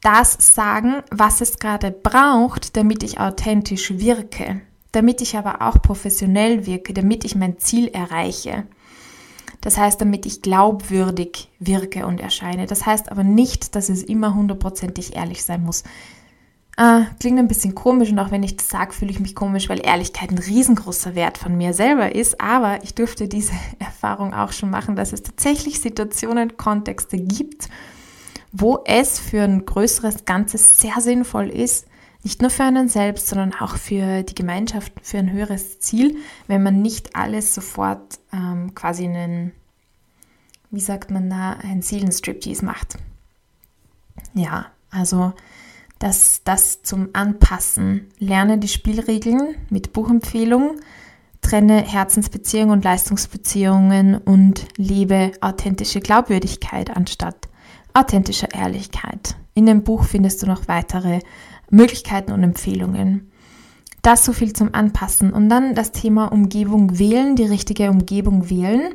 das 0.00 0.36
sagen, 0.54 1.02
was 1.10 1.40
es 1.40 1.58
gerade 1.58 1.90
braucht, 1.90 2.76
damit 2.76 3.02
ich 3.02 3.18
authentisch 3.20 3.98
wirke, 3.98 4.60
damit 4.92 5.20
ich 5.20 5.36
aber 5.36 5.62
auch 5.62 5.82
professionell 5.82 6.66
wirke, 6.66 6.92
damit 6.92 7.24
ich 7.24 7.34
mein 7.34 7.58
Ziel 7.58 7.88
erreiche. 7.88 8.64
Das 9.60 9.76
heißt, 9.76 10.00
damit 10.00 10.24
ich 10.24 10.42
glaubwürdig 10.42 11.50
wirke 11.58 12.06
und 12.06 12.20
erscheine. 12.20 12.66
Das 12.66 12.86
heißt 12.86 13.10
aber 13.10 13.24
nicht, 13.24 13.74
dass 13.74 13.88
es 13.88 14.02
immer 14.02 14.34
hundertprozentig 14.34 15.16
ehrlich 15.16 15.44
sein 15.44 15.64
muss. 15.64 15.82
Äh, 16.78 17.06
klingt 17.18 17.40
ein 17.40 17.48
bisschen 17.48 17.74
komisch 17.74 18.12
und 18.12 18.20
auch 18.20 18.30
wenn 18.30 18.44
ich 18.44 18.56
das 18.56 18.68
sage, 18.68 18.92
fühle 18.92 19.10
ich 19.10 19.18
mich 19.18 19.34
komisch, 19.34 19.68
weil 19.68 19.84
Ehrlichkeit 19.84 20.30
ein 20.30 20.38
riesengroßer 20.38 21.16
Wert 21.16 21.36
von 21.36 21.56
mir 21.56 21.74
selber 21.74 22.14
ist. 22.14 22.40
Aber 22.40 22.84
ich 22.84 22.94
durfte 22.94 23.26
diese 23.26 23.52
Erfahrung 23.80 24.32
auch 24.32 24.52
schon 24.52 24.70
machen, 24.70 24.94
dass 24.94 25.12
es 25.12 25.24
tatsächlich 25.24 25.80
Situationen, 25.80 26.56
Kontexte 26.56 27.18
gibt, 27.18 27.68
wo 28.52 28.78
es 28.84 29.18
für 29.18 29.42
ein 29.42 29.66
größeres 29.66 30.24
Ganzes 30.24 30.78
sehr 30.78 31.00
sinnvoll 31.00 31.48
ist, 31.48 31.88
nicht 32.22 32.42
nur 32.42 32.50
für 32.50 32.62
einen 32.62 32.88
selbst, 32.88 33.26
sondern 33.26 33.54
auch 33.54 33.76
für 33.76 34.22
die 34.22 34.36
Gemeinschaft, 34.36 34.92
für 35.02 35.18
ein 35.18 35.32
höheres 35.32 35.80
Ziel, 35.80 36.16
wenn 36.46 36.62
man 36.62 36.80
nicht 36.80 37.16
alles 37.16 37.56
sofort 37.56 38.20
ähm, 38.32 38.72
quasi 38.76 39.04
einen, 39.04 39.50
wie 40.70 40.80
sagt 40.80 41.10
man 41.10 41.28
da, 41.28 41.54
einen 41.54 41.82
Seelenstriptease 41.82 42.64
macht. 42.64 42.98
Ja, 44.34 44.66
also 44.90 45.32
das, 45.98 46.42
das 46.44 46.82
zum 46.82 47.08
Anpassen. 47.12 48.08
Lerne 48.18 48.58
die 48.58 48.68
Spielregeln 48.68 49.56
mit 49.70 49.92
Buchempfehlung, 49.92 50.80
trenne 51.40 51.82
Herzensbeziehungen 51.82 52.70
und 52.70 52.84
Leistungsbeziehungen 52.84 54.16
und 54.16 54.66
lebe 54.76 55.32
authentische 55.40 56.00
Glaubwürdigkeit 56.00 56.96
anstatt 56.96 57.48
authentischer 57.94 58.54
Ehrlichkeit. 58.54 59.36
In 59.54 59.66
dem 59.66 59.82
Buch 59.82 60.04
findest 60.04 60.42
du 60.42 60.46
noch 60.46 60.68
weitere 60.68 61.20
Möglichkeiten 61.70 62.32
und 62.32 62.42
Empfehlungen. 62.42 63.32
Das 64.02 64.24
so 64.24 64.32
viel 64.32 64.52
zum 64.52 64.74
Anpassen. 64.74 65.32
Und 65.32 65.48
dann 65.48 65.74
das 65.74 65.90
Thema 65.90 66.26
Umgebung 66.32 66.98
wählen, 66.98 67.34
die 67.34 67.44
richtige 67.44 67.90
Umgebung 67.90 68.48
wählen. 68.48 68.94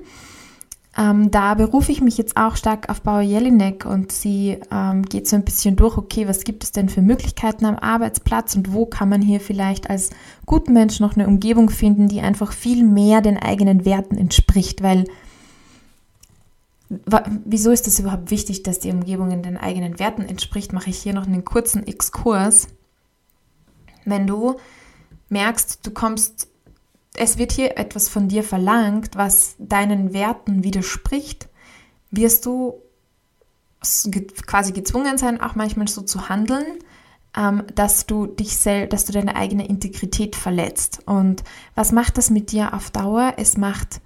Ähm, 0.96 1.32
da 1.32 1.56
berufe 1.56 1.92
ich 1.92 2.02
mich 2.02 2.20
jetzt 2.20 2.38
auch 2.38 2.56
stark 2.56 2.88
auf 2.90 3.02
Bauer 3.02 3.22
Jelinek 3.22 3.86
und 3.86 4.12
sie 4.12 4.60
ähm, 4.72 5.04
geht 5.04 5.28
so 5.28 5.36
ein 5.36 5.44
bisschen 5.44 5.76
durch, 5.76 5.98
okay, 5.98 6.28
was 6.28 6.44
gibt 6.44 6.64
es 6.64 6.72
denn 6.72 6.88
für 6.88 7.02
Möglichkeiten 7.02 7.66
am 7.66 7.78
Arbeitsplatz 7.78 8.56
und 8.56 8.74
wo 8.74 8.86
kann 8.86 9.10
man 9.10 9.22
hier 9.22 9.40
vielleicht 9.40 9.90
als 9.90 10.12
guten 10.46 10.74
Mensch 10.74 11.00
noch 11.00 11.16
eine 11.16 11.28
Umgebung 11.28 11.72
finden, 11.72 12.10
die 12.10 12.22
einfach 12.22 12.52
viel 12.52 12.84
mehr 12.84 13.22
den 13.22 13.38
eigenen 13.38 13.86
Werten 13.86 14.18
entspricht, 14.18 14.84
weil 14.84 15.06
wieso 17.46 17.72
ist 17.72 17.88
es 17.88 17.98
überhaupt 18.00 18.30
wichtig, 18.30 18.62
dass 18.62 18.80
die 18.80 18.92
Umgebung 18.92 19.32
in 19.32 19.42
den 19.42 19.58
eigenen 19.58 19.98
Werten 19.98 20.22
entspricht, 20.22 20.74
mache 20.74 20.92
ich 20.92 20.98
hier 20.98 21.14
noch 21.14 21.26
einen 21.26 21.44
kurzen 21.44 21.88
Exkurs. 21.88 22.68
Wenn 24.06 24.28
du 24.28 24.58
merkst, 25.30 25.80
du 25.88 25.90
kommst 25.90 26.50
es 27.16 27.38
wird 27.38 27.52
hier 27.52 27.78
etwas 27.78 28.10
von 28.10 28.28
dir 28.28 28.44
verlangt, 28.44 29.16
was 29.16 29.56
deinen 29.60 30.14
Werten 30.14 30.64
widerspricht, 30.64 31.48
wirst 32.12 32.46
du 32.46 32.82
quasi 34.46 34.72
gezwungen 34.72 35.18
sein, 35.18 35.42
auch 35.42 35.56
manchmal 35.56 35.88
so 35.88 36.02
zu 36.02 36.30
handeln, 36.30 36.66
ähm, 37.36 37.64
dass 37.76 38.06
du 38.06 38.28
dich 38.28 38.58
selbst, 38.58 38.94
dass 38.94 39.06
du 39.06 39.12
deine 39.12 39.36
eigene 39.36 39.68
Integrität 39.68 40.36
verletzt. 40.36 41.02
Und 41.06 41.44
was 41.76 41.92
macht 41.92 42.18
das 42.18 42.30
mit 42.30 42.52
dir 42.52 42.74
auf 42.74 42.92
Dauer? 42.92 43.34
Es 43.38 43.58
macht, 43.58 44.02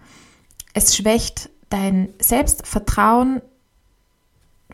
es 0.73 0.95
schwächt 0.95 1.49
dein 1.69 2.09
Selbstvertrauen, 2.19 3.41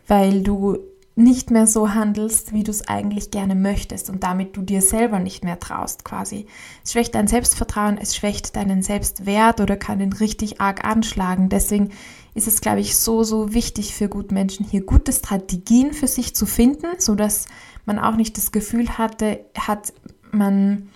weil 0.06 0.42
du 0.42 0.78
nicht 1.16 1.50
mehr 1.50 1.66
so 1.66 1.94
handelst, 1.94 2.52
wie 2.52 2.64
du 2.64 2.70
es 2.70 2.88
eigentlich 2.88 3.30
gerne 3.30 3.54
möchtest 3.54 4.10
und 4.10 4.24
damit 4.24 4.56
du 4.56 4.62
dir 4.62 4.82
selber 4.82 5.20
nicht 5.20 5.44
mehr 5.44 5.60
traust 5.60 6.04
quasi. 6.04 6.46
Es 6.82 6.92
schwächt 6.92 7.14
dein 7.14 7.28
Selbstvertrauen, 7.28 7.98
es 7.98 8.16
schwächt 8.16 8.56
deinen 8.56 8.82
Selbstwert 8.82 9.60
oder 9.60 9.76
kann 9.76 10.00
ihn 10.00 10.12
richtig 10.12 10.60
arg 10.60 10.84
anschlagen. 10.84 11.48
Deswegen 11.48 11.90
ist 12.34 12.48
es, 12.48 12.60
glaube 12.60 12.80
ich, 12.80 12.96
so, 12.96 13.22
so 13.22 13.54
wichtig 13.54 13.94
für 13.94 14.08
Gutmenschen, 14.08 14.66
hier 14.66 14.84
gute 14.84 15.12
Strategien 15.12 15.92
für 15.92 16.08
sich 16.08 16.34
zu 16.34 16.46
finden, 16.46 16.98
sodass 16.98 17.46
man 17.86 18.00
auch 18.00 18.16
nicht 18.16 18.36
das 18.36 18.50
Gefühl 18.50 18.98
hatte, 18.98 19.44
hat, 19.56 19.92
man 20.32 20.88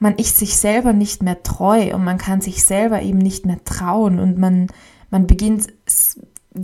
man 0.00 0.14
ist 0.14 0.38
sich 0.38 0.56
selber 0.56 0.92
nicht 0.92 1.22
mehr 1.22 1.42
treu 1.42 1.94
und 1.94 2.04
man 2.04 2.18
kann 2.18 2.40
sich 2.40 2.64
selber 2.64 3.02
eben 3.02 3.18
nicht 3.18 3.46
mehr 3.46 3.62
trauen 3.64 4.18
und 4.18 4.38
man, 4.38 4.68
man 5.10 5.26
beginnt 5.26 5.66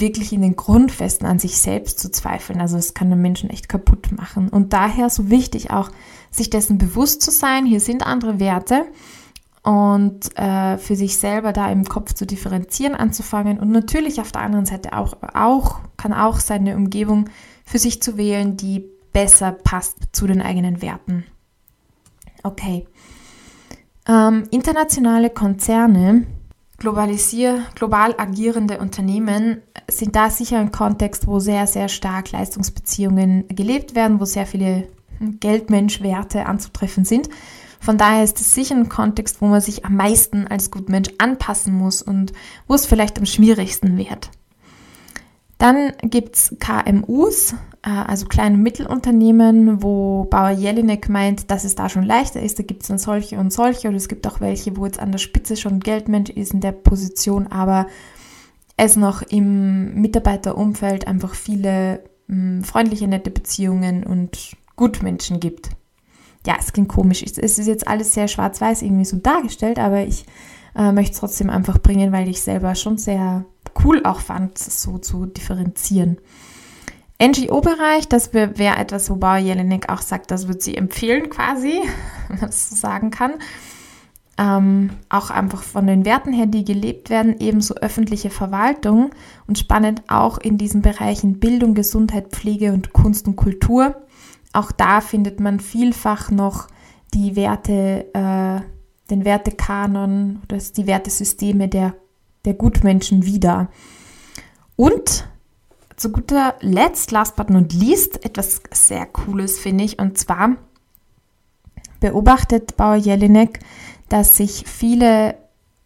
wirklich 0.01 0.33
in 0.33 0.43
den 0.43 0.57
Grundfesten 0.57 1.27
an 1.27 1.39
sich 1.39 1.59
selbst 1.59 1.99
zu 1.99 2.11
zweifeln. 2.11 2.61
Also 2.61 2.77
es 2.77 2.95
kann 2.95 3.11
den 3.11 3.21
Menschen 3.21 3.51
echt 3.51 3.69
kaputt 3.69 4.13
machen. 4.13 4.49
Und 4.49 4.73
daher 4.73 5.11
so 5.11 5.31
wichtig 5.31 5.71
auch, 5.71 5.91
sich 6.31 6.51
dessen 6.51 6.79
bewusst 6.79 7.23
zu 7.23 7.31
sein, 7.31 7.67
hier 7.67 7.81
sind 7.81 8.07
andere 8.07 8.41
Werte 8.41 8.85
und 9.63 10.37
äh, 10.37 10.77
für 10.79 10.95
sich 10.95 11.17
selber 11.17 11.53
da 11.53 11.71
im 11.71 11.85
Kopf 11.85 12.13
zu 12.13 12.27
differenzieren 12.27 12.95
anzufangen 12.95 13.59
und 13.59 13.71
natürlich 13.71 14.21
auf 14.21 14.31
der 14.31 14.43
anderen 14.43 14.67
Seite 14.67 14.93
auch, 14.93 15.17
auch 15.33 15.81
kann 15.97 16.13
auch 16.13 16.39
seine 16.39 16.77
Umgebung 16.77 17.31
für 17.65 17.79
sich 17.79 18.03
zu 18.03 18.19
wählen, 18.19 18.57
die 18.57 18.85
besser 19.13 19.53
passt 19.53 19.97
zu 20.13 20.27
den 20.27 20.43
eigenen 20.43 20.83
Werten. 20.83 21.25
Okay. 22.43 22.87
Ähm, 24.07 24.45
internationale 24.51 25.31
Konzerne, 25.31 26.27
globalisier, 26.85 27.63
global 27.75 28.15
agierende 28.19 28.77
Unternehmen 28.77 29.63
sind 29.89 30.15
da 30.15 30.29
sicher 30.29 30.59
ein 30.59 30.71
Kontext, 30.71 31.27
wo 31.27 31.41
sehr, 31.41 31.67
sehr 31.67 31.89
stark 31.89 32.31
Leistungsbeziehungen 32.31 33.49
gelebt 33.49 33.95
werden, 33.95 34.21
wo 34.21 34.27
sehr 34.27 34.45
viele 34.45 34.87
Geldmenschwerte 35.19 36.45
anzutreffen 36.45 37.07
sind. 37.07 37.31
Von 37.81 37.97
daher 37.97 38.23
ist 38.23 38.39
es 38.39 38.53
sicher 38.53 38.77
ein 38.77 38.91
Kontext, 38.91 39.41
wo 39.41 39.47
man 39.47 39.63
sich 39.63 39.87
am 39.87 39.97
meisten 39.97 40.47
als 40.47 40.71
Gutmensch 40.71 41.09
anpassen 41.17 41.73
muss 41.73 42.03
und 42.03 42.35
wo 42.69 42.75
es 42.75 42.85
vielleicht 42.85 43.19
am 43.19 43.25
schwierigsten 43.25 43.97
wird. 43.97 44.31
Dann 45.57 45.95
gibt 46.03 46.37
es 46.37 46.57
KMUs, 46.61 47.55
also 47.91 48.27
kleine 48.27 48.57
Mittelunternehmen, 48.57 49.83
wo 49.83 50.25
Bauer 50.25 50.51
Jelinek 50.51 51.09
meint, 51.09 51.51
dass 51.51 51.65
es 51.65 51.75
da 51.75 51.89
schon 51.89 52.05
leichter 52.05 52.41
ist. 52.41 52.59
Da 52.59 52.63
gibt 52.63 52.83
es 52.83 52.89
dann 52.89 52.99
solche 52.99 53.39
und 53.39 53.53
solche 53.53 53.89
oder 53.89 53.97
es 53.97 54.09
gibt 54.09 54.27
auch 54.27 54.41
welche, 54.41 54.77
wo 54.77 54.87
jetzt 54.87 55.01
an 55.01 55.13
der 55.13 55.19
Spitze 55.19 55.57
schon 55.57 55.81
Geldmensch 55.81 56.31
ist 56.31 56.55
in 56.55 56.61
der 56.61 56.73
Position, 56.73 57.47
aber 57.49 57.87
es 58.77 58.97
noch 58.97 59.23
im 59.23 60.01
Mitarbeiterumfeld 60.01 61.07
einfach 61.07 61.35
viele 61.35 62.03
mh, 62.27 62.37
hm, 62.37 62.65
freundliche, 62.65 63.07
nette 63.07 63.31
Beziehungen 63.31 64.05
und 64.05 64.57
Gutmenschen 64.77 65.39
gibt 65.39 65.71
ja, 66.47 66.57
es 66.59 66.73
klingt 66.73 66.89
komisch. 66.89 67.23
Es 67.23 67.59
ist 67.59 67.67
jetzt 67.67 67.89
alles 67.89 68.13
sehr 68.13 68.29
schwarz-weiß 68.29 68.83
irgendwie 68.83 69.05
so 69.05 69.17
dargestellt, 69.17 69.79
aber 69.79 70.03
ich 70.03 70.27
äh, 70.77 70.93
möchte 70.93 71.13
es 71.13 71.21
trotzdem 71.21 71.51
einfach 71.51 71.79
bringen, 71.79 72.13
weil 72.13 72.29
ich 72.29 72.43
selber 72.43 72.75
schon 72.75 72.99
sehr 72.99 73.45
cool 73.83 74.03
auch 74.05 74.21
fand, 74.21 74.59
so 74.59 74.99
zu 74.99 75.27
differenzieren. 75.27 76.19
NGO-Bereich, 77.23 78.09
das 78.09 78.35
wäre 78.35 78.77
etwas, 78.77 79.09
wo 79.11 79.17
Bauer 79.17 79.37
Jelinek 79.37 79.89
auch 79.89 80.03
sagt, 80.03 80.31
das 80.31 80.47
würde 80.49 80.61
sie 80.61 80.77
empfehlen 80.77 81.31
quasi, 81.31 81.81
wenn 82.29 82.39
man 82.39 82.47
das 82.47 82.71
so 82.71 82.77
sagen 82.77 83.11
kann. 83.11 83.35
Ähm, 84.37 84.91
auch 85.09 85.31
einfach 85.31 85.63
von 85.63 85.87
den 85.87 86.05
Werten 86.05 86.33
her, 86.33 86.47
die 86.47 86.65
gelebt 86.65 87.09
werden, 87.09 87.37
ebenso 87.39 87.75
öffentliche 87.77 88.31
Verwaltung 88.31 89.11
und 89.47 89.59
spannend 89.59 90.03
auch 90.09 90.39
in 90.39 90.59
diesen 90.59 90.83
Bereichen 90.83 91.39
Bildung, 91.39 91.75
Gesundheit, 91.75 92.31
Pflege 92.31 92.73
und 92.73 92.93
Kunst 92.93 93.29
und 93.29 93.37
Kultur 93.37 93.95
auch 94.55 94.71
da 94.71 95.01
findet 95.01 95.41
man 95.41 95.61
vielfach 95.61 96.31
noch 96.31 96.69
die 97.13 97.37
Werte, 97.37 98.07
äh, 98.15 98.61
den 99.11 99.25
Wertekanon 99.25 100.41
oder 100.45 100.59
die 100.59 100.87
Wertesysteme 100.87 101.69
der, 101.69 101.95
der 102.45 102.55
Gutmenschen 102.55 103.27
wieder. 103.27 103.69
Und 104.77 105.29
zu 106.05 106.13
guter 106.13 106.55
Letzt, 106.61 107.11
last 107.13 107.35
but 107.35 107.49
not 107.49 107.73
least, 107.73 108.27
etwas 108.27 108.61
sehr 108.73 109.07
Cooles 109.07 109.59
finde 109.59 109.85
ich, 109.85 109.99
und 109.99 110.19
zwar 110.19 110.57
beobachtet 112.01 112.77
Bauer 112.77 112.97
Jelinek, 112.97 113.61
dass 114.11 114.37
sich 114.37 114.65
viele 114.67 115.37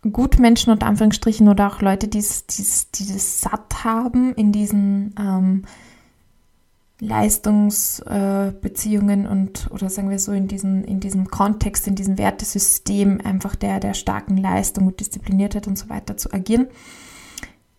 Gutmenschen 0.02 0.72
unter 0.72 0.86
Anführungsstrichen 0.86 1.48
oder 1.48 1.68
auch 1.68 1.82
Leute, 1.82 2.08
die 2.08 2.18
es 2.18 2.46
satt 3.40 3.84
haben 3.84 4.34
in 4.34 4.50
diesen 4.50 5.14
ähm, 5.20 5.62
Leistungsbeziehungen 6.98 9.24
äh, 9.24 9.28
und 9.28 9.68
oder 9.70 9.88
sagen 9.88 10.10
wir 10.10 10.18
so 10.18 10.32
in, 10.32 10.48
diesen, 10.48 10.82
in 10.82 10.98
diesem 10.98 11.30
Kontext, 11.30 11.86
in 11.86 11.94
diesem 11.94 12.18
Wertesystem 12.18 13.20
einfach 13.22 13.54
der, 13.54 13.78
der 13.78 13.94
starken 13.94 14.36
Leistung 14.36 14.88
und 14.88 14.98
Diszipliniertheit 14.98 15.68
und 15.68 15.78
so 15.78 15.88
weiter 15.88 16.16
zu 16.16 16.32
agieren, 16.32 16.66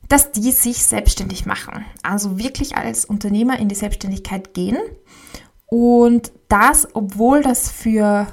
dass 0.10 0.32
die 0.32 0.51
sich 0.51 0.84
selbstständig 0.84 1.46
machen. 1.46 1.86
Also 2.04 2.38
wirklich 2.38 2.75
als 2.75 3.05
Unternehmer 3.05 3.57
in 3.60 3.70
die 3.70 3.75
Selbstständigkeit 3.75 4.53
gehen 4.53 4.77
und 5.68 6.31
das, 6.50 6.88
obwohl 6.94 7.42
das 7.42 7.72
für 7.72 8.27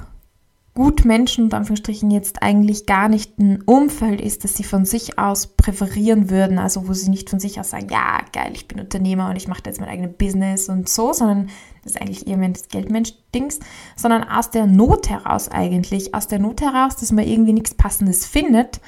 gut 0.73 1.05
Menschen 1.05 1.45
und 1.45 1.55
Anführungsstrichen 1.55 2.11
jetzt 2.11 2.43
eigentlich 2.43 2.85
gar 2.85 3.09
nicht 3.09 3.39
ein 3.39 3.63
Umfeld 3.63 4.21
ist, 4.21 4.43
das 4.43 4.55
sie 4.55 4.63
von 4.63 4.85
sich 4.85 5.17
aus 5.17 5.47
präferieren 5.47 6.29
würden, 6.29 6.59
also 6.59 6.87
wo 6.87 6.93
sie 6.93 7.09
nicht 7.09 7.31
von 7.31 7.39
sich 7.39 7.59
aus 7.59 7.71
sagen, 7.71 7.87
ja, 7.89 8.19
geil, 8.31 8.51
ich 8.53 8.67
bin 8.67 8.79
Unternehmer 8.79 9.31
und 9.31 9.37
ich 9.37 9.47
mache 9.47 9.63
jetzt 9.65 9.79
mein 9.79 9.89
eigenes 9.89 10.15
Business 10.17 10.69
und 10.69 10.87
so, 10.87 11.13
sondern 11.13 11.49
das 11.83 11.93
ist 11.93 12.01
eigentlich 12.01 12.27
eher 12.27 12.37
das 12.49 12.67
Geldmensch-Dings, 12.67 13.59
sondern 13.95 14.23
aus 14.23 14.51
der 14.51 14.67
Not 14.67 15.09
heraus 15.09 15.49
eigentlich, 15.49 16.13
aus 16.13 16.27
der 16.27 16.37
Not 16.37 16.61
heraus, 16.61 16.95
dass 16.95 17.11
man 17.11 17.25
irgendwie 17.25 17.53
nichts 17.53 17.73
Passendes 17.73 18.27
findet 18.27 18.79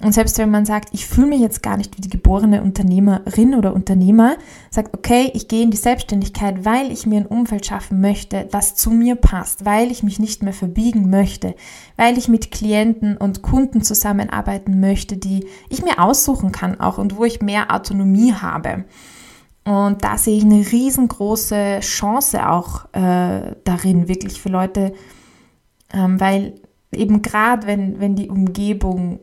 und 0.00 0.12
selbst 0.12 0.38
wenn 0.38 0.50
man 0.50 0.64
sagt, 0.64 0.90
ich 0.92 1.06
fühle 1.06 1.26
mich 1.26 1.40
jetzt 1.40 1.60
gar 1.62 1.76
nicht 1.76 1.96
wie 1.96 2.00
die 2.00 2.08
geborene 2.08 2.62
Unternehmerin 2.62 3.56
oder 3.56 3.74
Unternehmer, 3.74 4.36
sagt, 4.70 4.96
okay, 4.96 5.30
ich 5.34 5.48
gehe 5.48 5.62
in 5.64 5.72
die 5.72 5.76
Selbstständigkeit, 5.76 6.64
weil 6.64 6.92
ich 6.92 7.04
mir 7.04 7.16
ein 7.16 7.26
Umfeld 7.26 7.66
schaffen 7.66 8.00
möchte, 8.00 8.46
das 8.50 8.76
zu 8.76 8.92
mir 8.92 9.16
passt, 9.16 9.64
weil 9.64 9.90
ich 9.90 10.04
mich 10.04 10.20
nicht 10.20 10.44
mehr 10.44 10.52
verbiegen 10.52 11.10
möchte, 11.10 11.56
weil 11.96 12.16
ich 12.16 12.28
mit 12.28 12.52
Klienten 12.52 13.16
und 13.16 13.42
Kunden 13.42 13.82
zusammenarbeiten 13.82 14.78
möchte, 14.78 15.16
die 15.16 15.46
ich 15.68 15.82
mir 15.82 15.98
aussuchen 16.00 16.52
kann 16.52 16.78
auch 16.78 16.98
und 16.98 17.16
wo 17.16 17.24
ich 17.24 17.42
mehr 17.42 17.74
Autonomie 17.74 18.34
habe. 18.34 18.84
Und 19.64 20.04
da 20.04 20.16
sehe 20.16 20.38
ich 20.38 20.44
eine 20.44 20.60
riesengroße 20.60 21.80
Chance 21.80 22.48
auch 22.48 22.84
äh, 22.92 23.56
darin, 23.64 24.06
wirklich 24.06 24.40
für 24.40 24.48
Leute, 24.48 24.94
ähm, 25.92 26.20
weil 26.20 26.54
eben 26.92 27.20
gerade 27.20 27.66
wenn, 27.66 27.98
wenn 28.00 28.14
die 28.14 28.28
Umgebung 28.28 29.18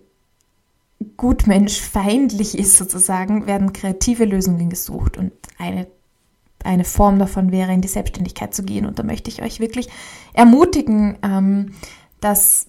gutmenschfeindlich 1.18 2.58
ist 2.58 2.78
sozusagen, 2.78 3.48
werden 3.48 3.74
kreative 3.74 4.26
Lösungen 4.26 4.70
gesucht 4.70 5.18
und 5.18 5.32
eine, 5.58 5.88
eine 6.64 6.84
Form 6.84 7.20
davon 7.20 7.52
wäre, 7.52 7.74
in 7.74 7.82
die 7.82 7.88
Selbstständigkeit 7.88 8.54
zu 8.54 8.64
gehen. 8.64 8.86
Und 8.86 9.00
da 9.00 9.04
möchte 9.04 9.30
ich 9.30 9.42
euch 9.42 9.60
wirklich 9.60 9.90
ermutigen, 10.34 11.18
ähm, 11.24 11.74
das 12.22 12.68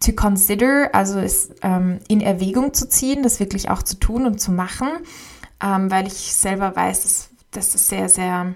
to 0.00 0.12
consider, 0.12 0.94
also 0.94 1.18
es 1.18 1.50
ähm, 1.62 1.98
in 2.08 2.20
Erwägung 2.20 2.72
zu 2.74 2.88
ziehen, 2.88 3.22
das 3.22 3.40
wirklich 3.40 3.68
auch 3.68 3.82
zu 3.82 3.98
tun 3.98 4.26
und 4.26 4.40
zu 4.40 4.52
machen, 4.52 4.88
ähm, 5.62 5.90
weil 5.90 6.06
ich 6.06 6.34
selber 6.34 6.74
weiß, 6.74 7.02
dass, 7.02 7.30
dass 7.50 7.72
das 7.72 7.88
sehr, 7.88 8.08
sehr, 8.08 8.54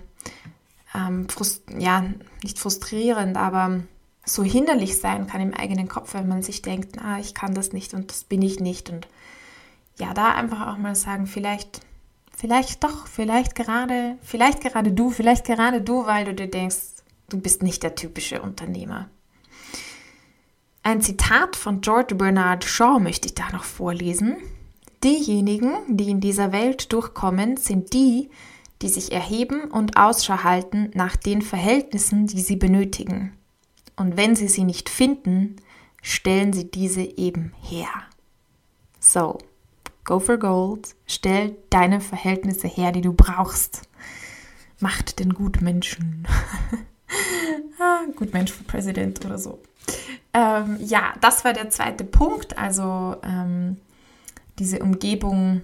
ähm, 0.95 1.27
ja, 1.79 2.05
nicht 2.43 2.59
frustrierend, 2.59 3.37
aber 3.37 3.81
so 4.27 4.43
hinderlich 4.43 4.99
sein 4.99 5.27
kann 5.27 5.41
im 5.41 5.55
eigenen 5.55 5.89
Kopf, 5.89 6.13
wenn 6.15 6.29
man 6.29 6.43
sich 6.43 6.61
denkt, 6.61 6.97
na, 6.97 7.19
ich 7.21 7.33
kann 7.33 7.55
das 7.55 7.73
nicht 7.73 7.95
und 7.95 8.11
das 8.11 8.25
bin 8.25 8.43
ich 8.43 8.61
nicht. 8.61 8.91
Und 8.91 9.09
ja, 9.99 10.13
da 10.13 10.35
einfach 10.35 10.67
auch 10.67 10.79
mal 10.79 10.97
sagen, 10.97 11.27
vielleicht, 11.27 11.81
vielleicht 12.37 12.83
doch, 12.83 13.07
vielleicht 13.07 13.55
gerade, 13.55 14.19
vielleicht 14.23 14.61
gerade 14.61 14.93
du, 14.93 15.11
vielleicht 15.11 15.47
gerade 15.47 15.81
du, 15.81 16.07
weil 16.07 16.25
du 16.25 16.35
dir 16.35 16.49
denkst, 16.49 16.77
du 17.29 17.41
bist 17.41 17.63
nicht 17.63 17.85
der 17.85 17.95
typische 17.95 18.43
Unternehmer. 18.43 19.09
Ein 20.83 21.01
Zitat 21.01 21.57
von 21.57 21.81
George 21.81 22.17
Bernard 22.17 22.65
Shaw 22.65 22.99
möchte 22.99 23.29
ich 23.29 23.35
da 23.35 23.51
noch 23.51 23.65
vorlesen. 23.65 24.37
Diejenigen, 25.05 25.73
die 25.89 26.11
in 26.11 26.21
dieser 26.21 26.53
Welt 26.53 26.93
durchkommen, 26.93 27.57
sind 27.57 27.93
die, 27.93 28.29
die 28.83 28.89
sich 28.89 29.13
erheben 29.13 29.71
und 29.71 29.97
Ausschau 29.97 30.43
halten 30.43 30.91
nach 30.95 31.17
den 31.17 31.43
Verhältnissen, 31.43 32.27
die 32.27 32.41
sie 32.41 32.57
benötigen. 32.57 33.33
Und 33.97 34.17
wenn 34.17 34.37
Sie 34.37 34.49
sie 34.49 34.65
nicht 34.65 34.89
finden, 34.89 35.57
stellen 36.03 36.53
Sie 36.53 36.71
diese 36.71 37.03
eben 37.03 37.53
her. 37.63 37.89
So, 39.01 39.39
go 40.05 40.21
for 40.21 40.39
gold, 40.39 40.95
stell 41.07 41.57
deine 41.71 42.01
Verhältnisse 42.01 42.69
her, 42.69 42.93
die 42.93 43.01
du 43.01 43.13
brauchst. 43.13 43.83
Macht 44.81 45.19
den 45.19 45.33
Gutmenschen. 45.33 46.29
ah, 47.81 48.01
Gutmensch 48.15 48.53
für 48.53 48.65
Präsident 48.65 49.25
oder 49.25 49.39
so. 49.39 49.61
Ähm, 50.35 50.79
ja, 50.81 51.15
das 51.21 51.45
war 51.45 51.55
der 51.55 51.71
zweite 51.71 52.05
Punkt, 52.05 52.59
also 52.59 53.17
ähm, 53.23 53.79
diese 54.59 54.81
Umgebung, 54.81 55.63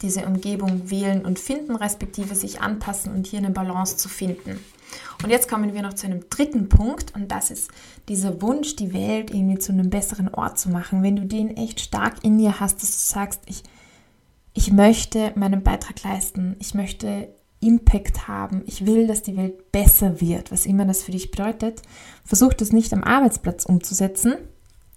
diese 0.00 0.26
Umgebung 0.26 0.90
wählen 0.90 1.24
und 1.24 1.38
finden, 1.38 1.74
respektive 1.74 2.34
sich 2.34 2.60
anpassen 2.60 3.12
und 3.12 3.26
hier 3.26 3.40
eine 3.40 3.50
Balance 3.50 3.96
zu 3.96 4.08
finden. 4.08 4.60
Und 5.22 5.30
jetzt 5.30 5.48
kommen 5.48 5.74
wir 5.74 5.82
noch 5.82 5.94
zu 5.94 6.06
einem 6.06 6.28
dritten 6.28 6.68
Punkt 6.68 7.14
und 7.14 7.30
das 7.30 7.50
ist 7.50 7.70
dieser 8.08 8.42
Wunsch, 8.42 8.76
die 8.76 8.92
Welt 8.92 9.32
irgendwie 9.32 9.58
zu 9.58 9.72
einem 9.72 9.90
besseren 9.90 10.28
Ort 10.32 10.58
zu 10.58 10.70
machen. 10.70 11.02
Wenn 11.02 11.16
du 11.16 11.24
den 11.24 11.56
echt 11.56 11.80
stark 11.80 12.22
in 12.22 12.38
dir 12.38 12.60
hast, 12.60 12.82
dass 12.82 12.90
du 12.90 13.14
sagst, 13.14 13.40
ich, 13.46 13.62
ich 14.52 14.72
möchte 14.72 15.32
meinen 15.36 15.62
Beitrag 15.62 16.02
leisten, 16.02 16.56
ich 16.58 16.74
möchte 16.74 17.28
Impact 17.60 18.28
haben. 18.28 18.62
Ich 18.66 18.84
will, 18.84 19.06
dass 19.06 19.22
die 19.22 19.36
Welt 19.36 19.72
besser 19.72 20.20
wird, 20.20 20.52
was 20.52 20.66
immer 20.66 20.84
das 20.84 21.02
für 21.02 21.12
dich 21.12 21.30
bedeutet. 21.30 21.80
Versuch 22.24 22.52
das 22.52 22.72
nicht 22.72 22.92
am 22.92 23.02
Arbeitsplatz 23.02 23.64
umzusetzen, 23.64 24.36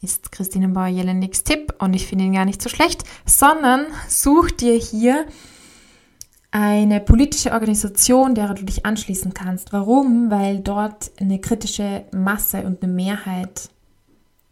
ist 0.01 0.31
Christine 0.31 0.67
Bauer-Jeleniks 0.67 1.43
Tipp 1.43 1.73
und 1.79 1.93
ich 1.93 2.05
finde 2.05 2.25
ihn 2.25 2.33
gar 2.33 2.45
nicht 2.45 2.61
so 2.61 2.69
schlecht, 2.69 3.03
sondern 3.25 3.87
such 4.07 4.51
dir 4.51 4.73
hier 4.73 5.25
eine 6.51 6.99
politische 7.01 7.51
Organisation, 7.51 8.35
der 8.35 8.53
du 8.53 8.63
dich 8.63 8.85
anschließen 8.85 9.33
kannst. 9.33 9.73
Warum? 9.73 10.31
Weil 10.31 10.59
dort 10.59 11.11
eine 11.19 11.39
kritische 11.39 12.05
Masse 12.11 12.63
und 12.63 12.81
eine 12.81 12.91
Mehrheit, 12.91 13.69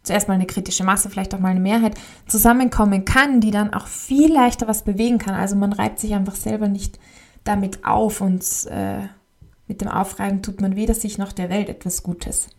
zuerst 0.04 0.28
mal 0.28 0.34
eine 0.36 0.46
kritische 0.46 0.84
Masse, 0.84 1.10
vielleicht 1.10 1.34
auch 1.34 1.40
mal 1.40 1.50
eine 1.50 1.60
Mehrheit, 1.60 1.96
zusammenkommen 2.28 3.06
kann, 3.06 3.40
die 3.40 3.52
dann 3.52 3.74
auch 3.74 3.88
viel 3.88 4.32
leichter 4.32 4.68
was 4.68 4.84
bewegen 4.84 5.18
kann. 5.18 5.36
Also 5.36 5.56
man 5.56 5.74
reibt 5.74 6.00
sich 6.00 6.14
einfach 6.14 6.36
selber 6.36 6.68
nicht 6.68 7.00
damit 7.44 7.86
auf 7.86 8.22
und 8.22 8.44
äh, 8.70 9.08
mit 9.68 9.82
dem 9.82 9.88
Aufreiben 9.88 10.42
tut 10.42 10.62
man 10.62 10.76
weder 10.76 10.94
sich 10.94 11.18
noch 11.18 11.32
der 11.32 11.50
Welt 11.50 11.70
etwas 11.70 12.04
Gutes. 12.04 12.50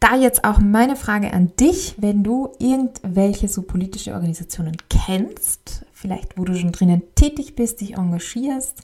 Da 0.00 0.16
jetzt 0.16 0.44
auch 0.44 0.58
meine 0.58 0.96
Frage 0.96 1.32
an 1.32 1.52
dich, 1.58 1.94
wenn 1.98 2.22
du 2.22 2.52
irgendwelche 2.58 3.48
so 3.48 3.62
politische 3.62 4.12
Organisationen 4.12 4.76
kennst, 4.90 5.86
vielleicht 6.04 6.36
wo 6.36 6.44
du 6.44 6.54
schon 6.54 6.70
drinnen 6.70 7.02
tätig 7.14 7.56
bist, 7.56 7.80
dich 7.80 7.96
engagierst 7.96 8.82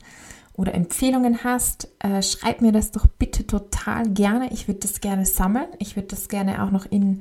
oder 0.54 0.74
Empfehlungen 0.74 1.44
hast, 1.44 1.88
äh, 1.98 2.22
schreib 2.22 2.62
mir 2.62 2.72
das 2.72 2.92
doch 2.92 3.06
bitte 3.06 3.46
total 3.46 4.08
gerne. 4.08 4.50
Ich 4.52 4.68
würde 4.68 4.80
das 4.80 5.02
gerne 5.02 5.26
sammeln. 5.26 5.68
Ich 5.78 5.96
würde 5.96 6.08
das 6.08 6.28
gerne 6.28 6.62
auch 6.62 6.70
noch 6.70 6.86
in 6.86 7.20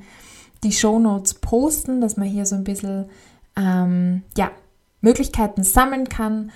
die 0.64 0.72
Show 0.72 0.98
Notes 0.98 1.34
posten, 1.34 2.00
dass 2.00 2.16
man 2.16 2.28
hier 2.28 2.46
so 2.46 2.56
ein 2.56 2.64
bisschen 2.64 3.10
ähm, 3.56 4.22
ja, 4.38 4.50
Möglichkeiten 5.02 5.64
sammeln 5.64 6.08
kann 6.08 6.50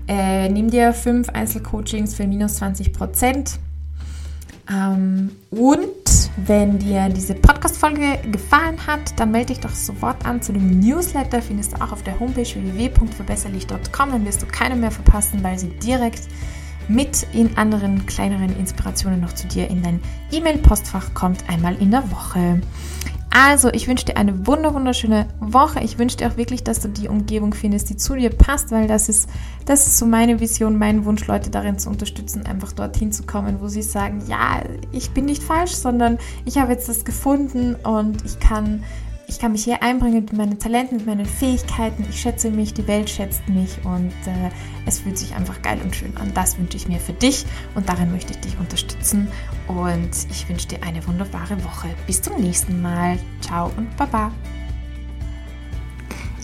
Äh, 0.07 0.49
nimm 0.49 0.69
dir 0.69 0.93
fünf 0.93 1.29
Einzelcoachings 1.29 2.15
für 2.15 2.27
minus 2.27 2.55
20 2.55 2.93
Prozent. 2.93 3.59
Ähm, 4.71 5.31
und 5.49 6.02
wenn 6.37 6.79
dir 6.79 7.09
diese 7.09 7.35
Podcast-Folge 7.35 8.19
gefallen 8.31 8.87
hat, 8.87 9.19
dann 9.19 9.31
melde 9.31 9.53
dich 9.53 9.59
doch 9.59 9.69
sofort 9.69 10.25
an 10.25 10.41
zu 10.41 10.51
dem 10.51 10.79
Newsletter. 10.79 11.41
Findest 11.41 11.73
du 11.73 11.81
auch 11.81 11.91
auf 11.91 12.03
der 12.03 12.19
Homepage 12.19 12.43
www.verbesserlich.com. 12.43 14.11
Dann 14.11 14.25
wirst 14.25 14.41
du 14.41 14.47
keine 14.47 14.75
mehr 14.75 14.91
verpassen, 14.91 15.43
weil 15.43 15.59
sie 15.59 15.69
direkt 15.69 16.21
mit 16.87 17.25
in 17.33 17.57
anderen 17.57 18.05
kleineren 18.05 18.57
Inspirationen 18.57 19.21
noch 19.21 19.33
zu 19.33 19.47
dir 19.47 19.69
in 19.69 19.81
dein 19.81 19.99
E-Mail-Postfach 20.31 21.13
kommt, 21.13 21.49
einmal 21.49 21.75
in 21.75 21.91
der 21.91 22.09
Woche. 22.11 22.61
Also, 23.35 23.69
ich 23.73 23.87
wünsche 23.87 24.05
dir 24.05 24.17
eine 24.17 24.45
wunderschöne 24.45 25.25
Woche. 25.39 25.79
Ich 25.79 25.97
wünsche 25.97 26.17
dir 26.17 26.27
auch 26.27 26.37
wirklich, 26.37 26.63
dass 26.63 26.81
du 26.81 26.87
die 26.87 27.07
Umgebung 27.07 27.55
findest, 27.55 27.89
die 27.89 27.97
zu 27.97 28.15
dir 28.15 28.29
passt, 28.29 28.69
weil 28.69 28.87
das 28.87 29.09
ist, 29.09 29.27
das 29.65 29.87
ist 29.87 29.97
so 29.97 30.05
meine 30.05 30.39
Vision, 30.39 30.77
mein 30.77 31.03
Wunsch, 31.05 31.25
Leute 31.25 31.49
darin 31.49 31.79
zu 31.79 31.89
unterstützen, 31.89 32.45
einfach 32.45 32.73
dorthin 32.73 33.11
zu 33.11 33.23
kommen, 33.23 33.59
wo 33.59 33.69
sie 33.69 33.81
sagen, 33.81 34.21
ja, 34.27 34.61
ich 34.91 35.11
bin 35.11 35.25
nicht 35.25 35.41
falsch, 35.41 35.71
sondern 35.71 36.19
ich 36.45 36.59
habe 36.59 36.73
jetzt 36.73 36.87
das 36.87 37.05
gefunden 37.05 37.73
und 37.73 38.23
ich 38.23 38.39
kann 38.39 38.83
ich 39.27 39.39
kann 39.39 39.51
mich 39.51 39.63
hier 39.63 39.81
einbringen 39.81 40.25
mit 40.25 40.33
meinen 40.33 40.59
Talenten, 40.59 40.97
mit 40.97 41.05
meinen 41.05 41.25
Fähigkeiten. 41.25 42.05
Ich 42.09 42.21
schätze 42.21 42.49
mich, 42.49 42.73
die 42.73 42.87
Welt 42.87 43.09
schätzt 43.09 43.47
mich 43.47 43.83
und 43.83 44.11
äh, 44.25 44.49
es 44.85 44.99
fühlt 44.99 45.17
sich 45.17 45.35
einfach 45.35 45.61
geil 45.61 45.79
und 45.83 45.95
schön 45.95 46.15
an. 46.17 46.31
Das 46.33 46.57
wünsche 46.57 46.77
ich 46.77 46.87
mir 46.87 46.99
für 46.99 47.13
dich 47.13 47.45
und 47.75 47.87
darin 47.87 48.11
möchte 48.11 48.33
ich 48.33 48.39
dich 48.39 48.57
unterstützen. 48.59 49.27
Und 49.67 50.11
ich 50.29 50.47
wünsche 50.49 50.67
dir 50.67 50.83
eine 50.83 51.05
wunderbare 51.07 51.63
Woche. 51.63 51.89
Bis 52.05 52.21
zum 52.21 52.39
nächsten 52.39 52.81
Mal. 52.81 53.17
Ciao 53.41 53.71
und 53.77 53.95
Baba. 53.97 54.31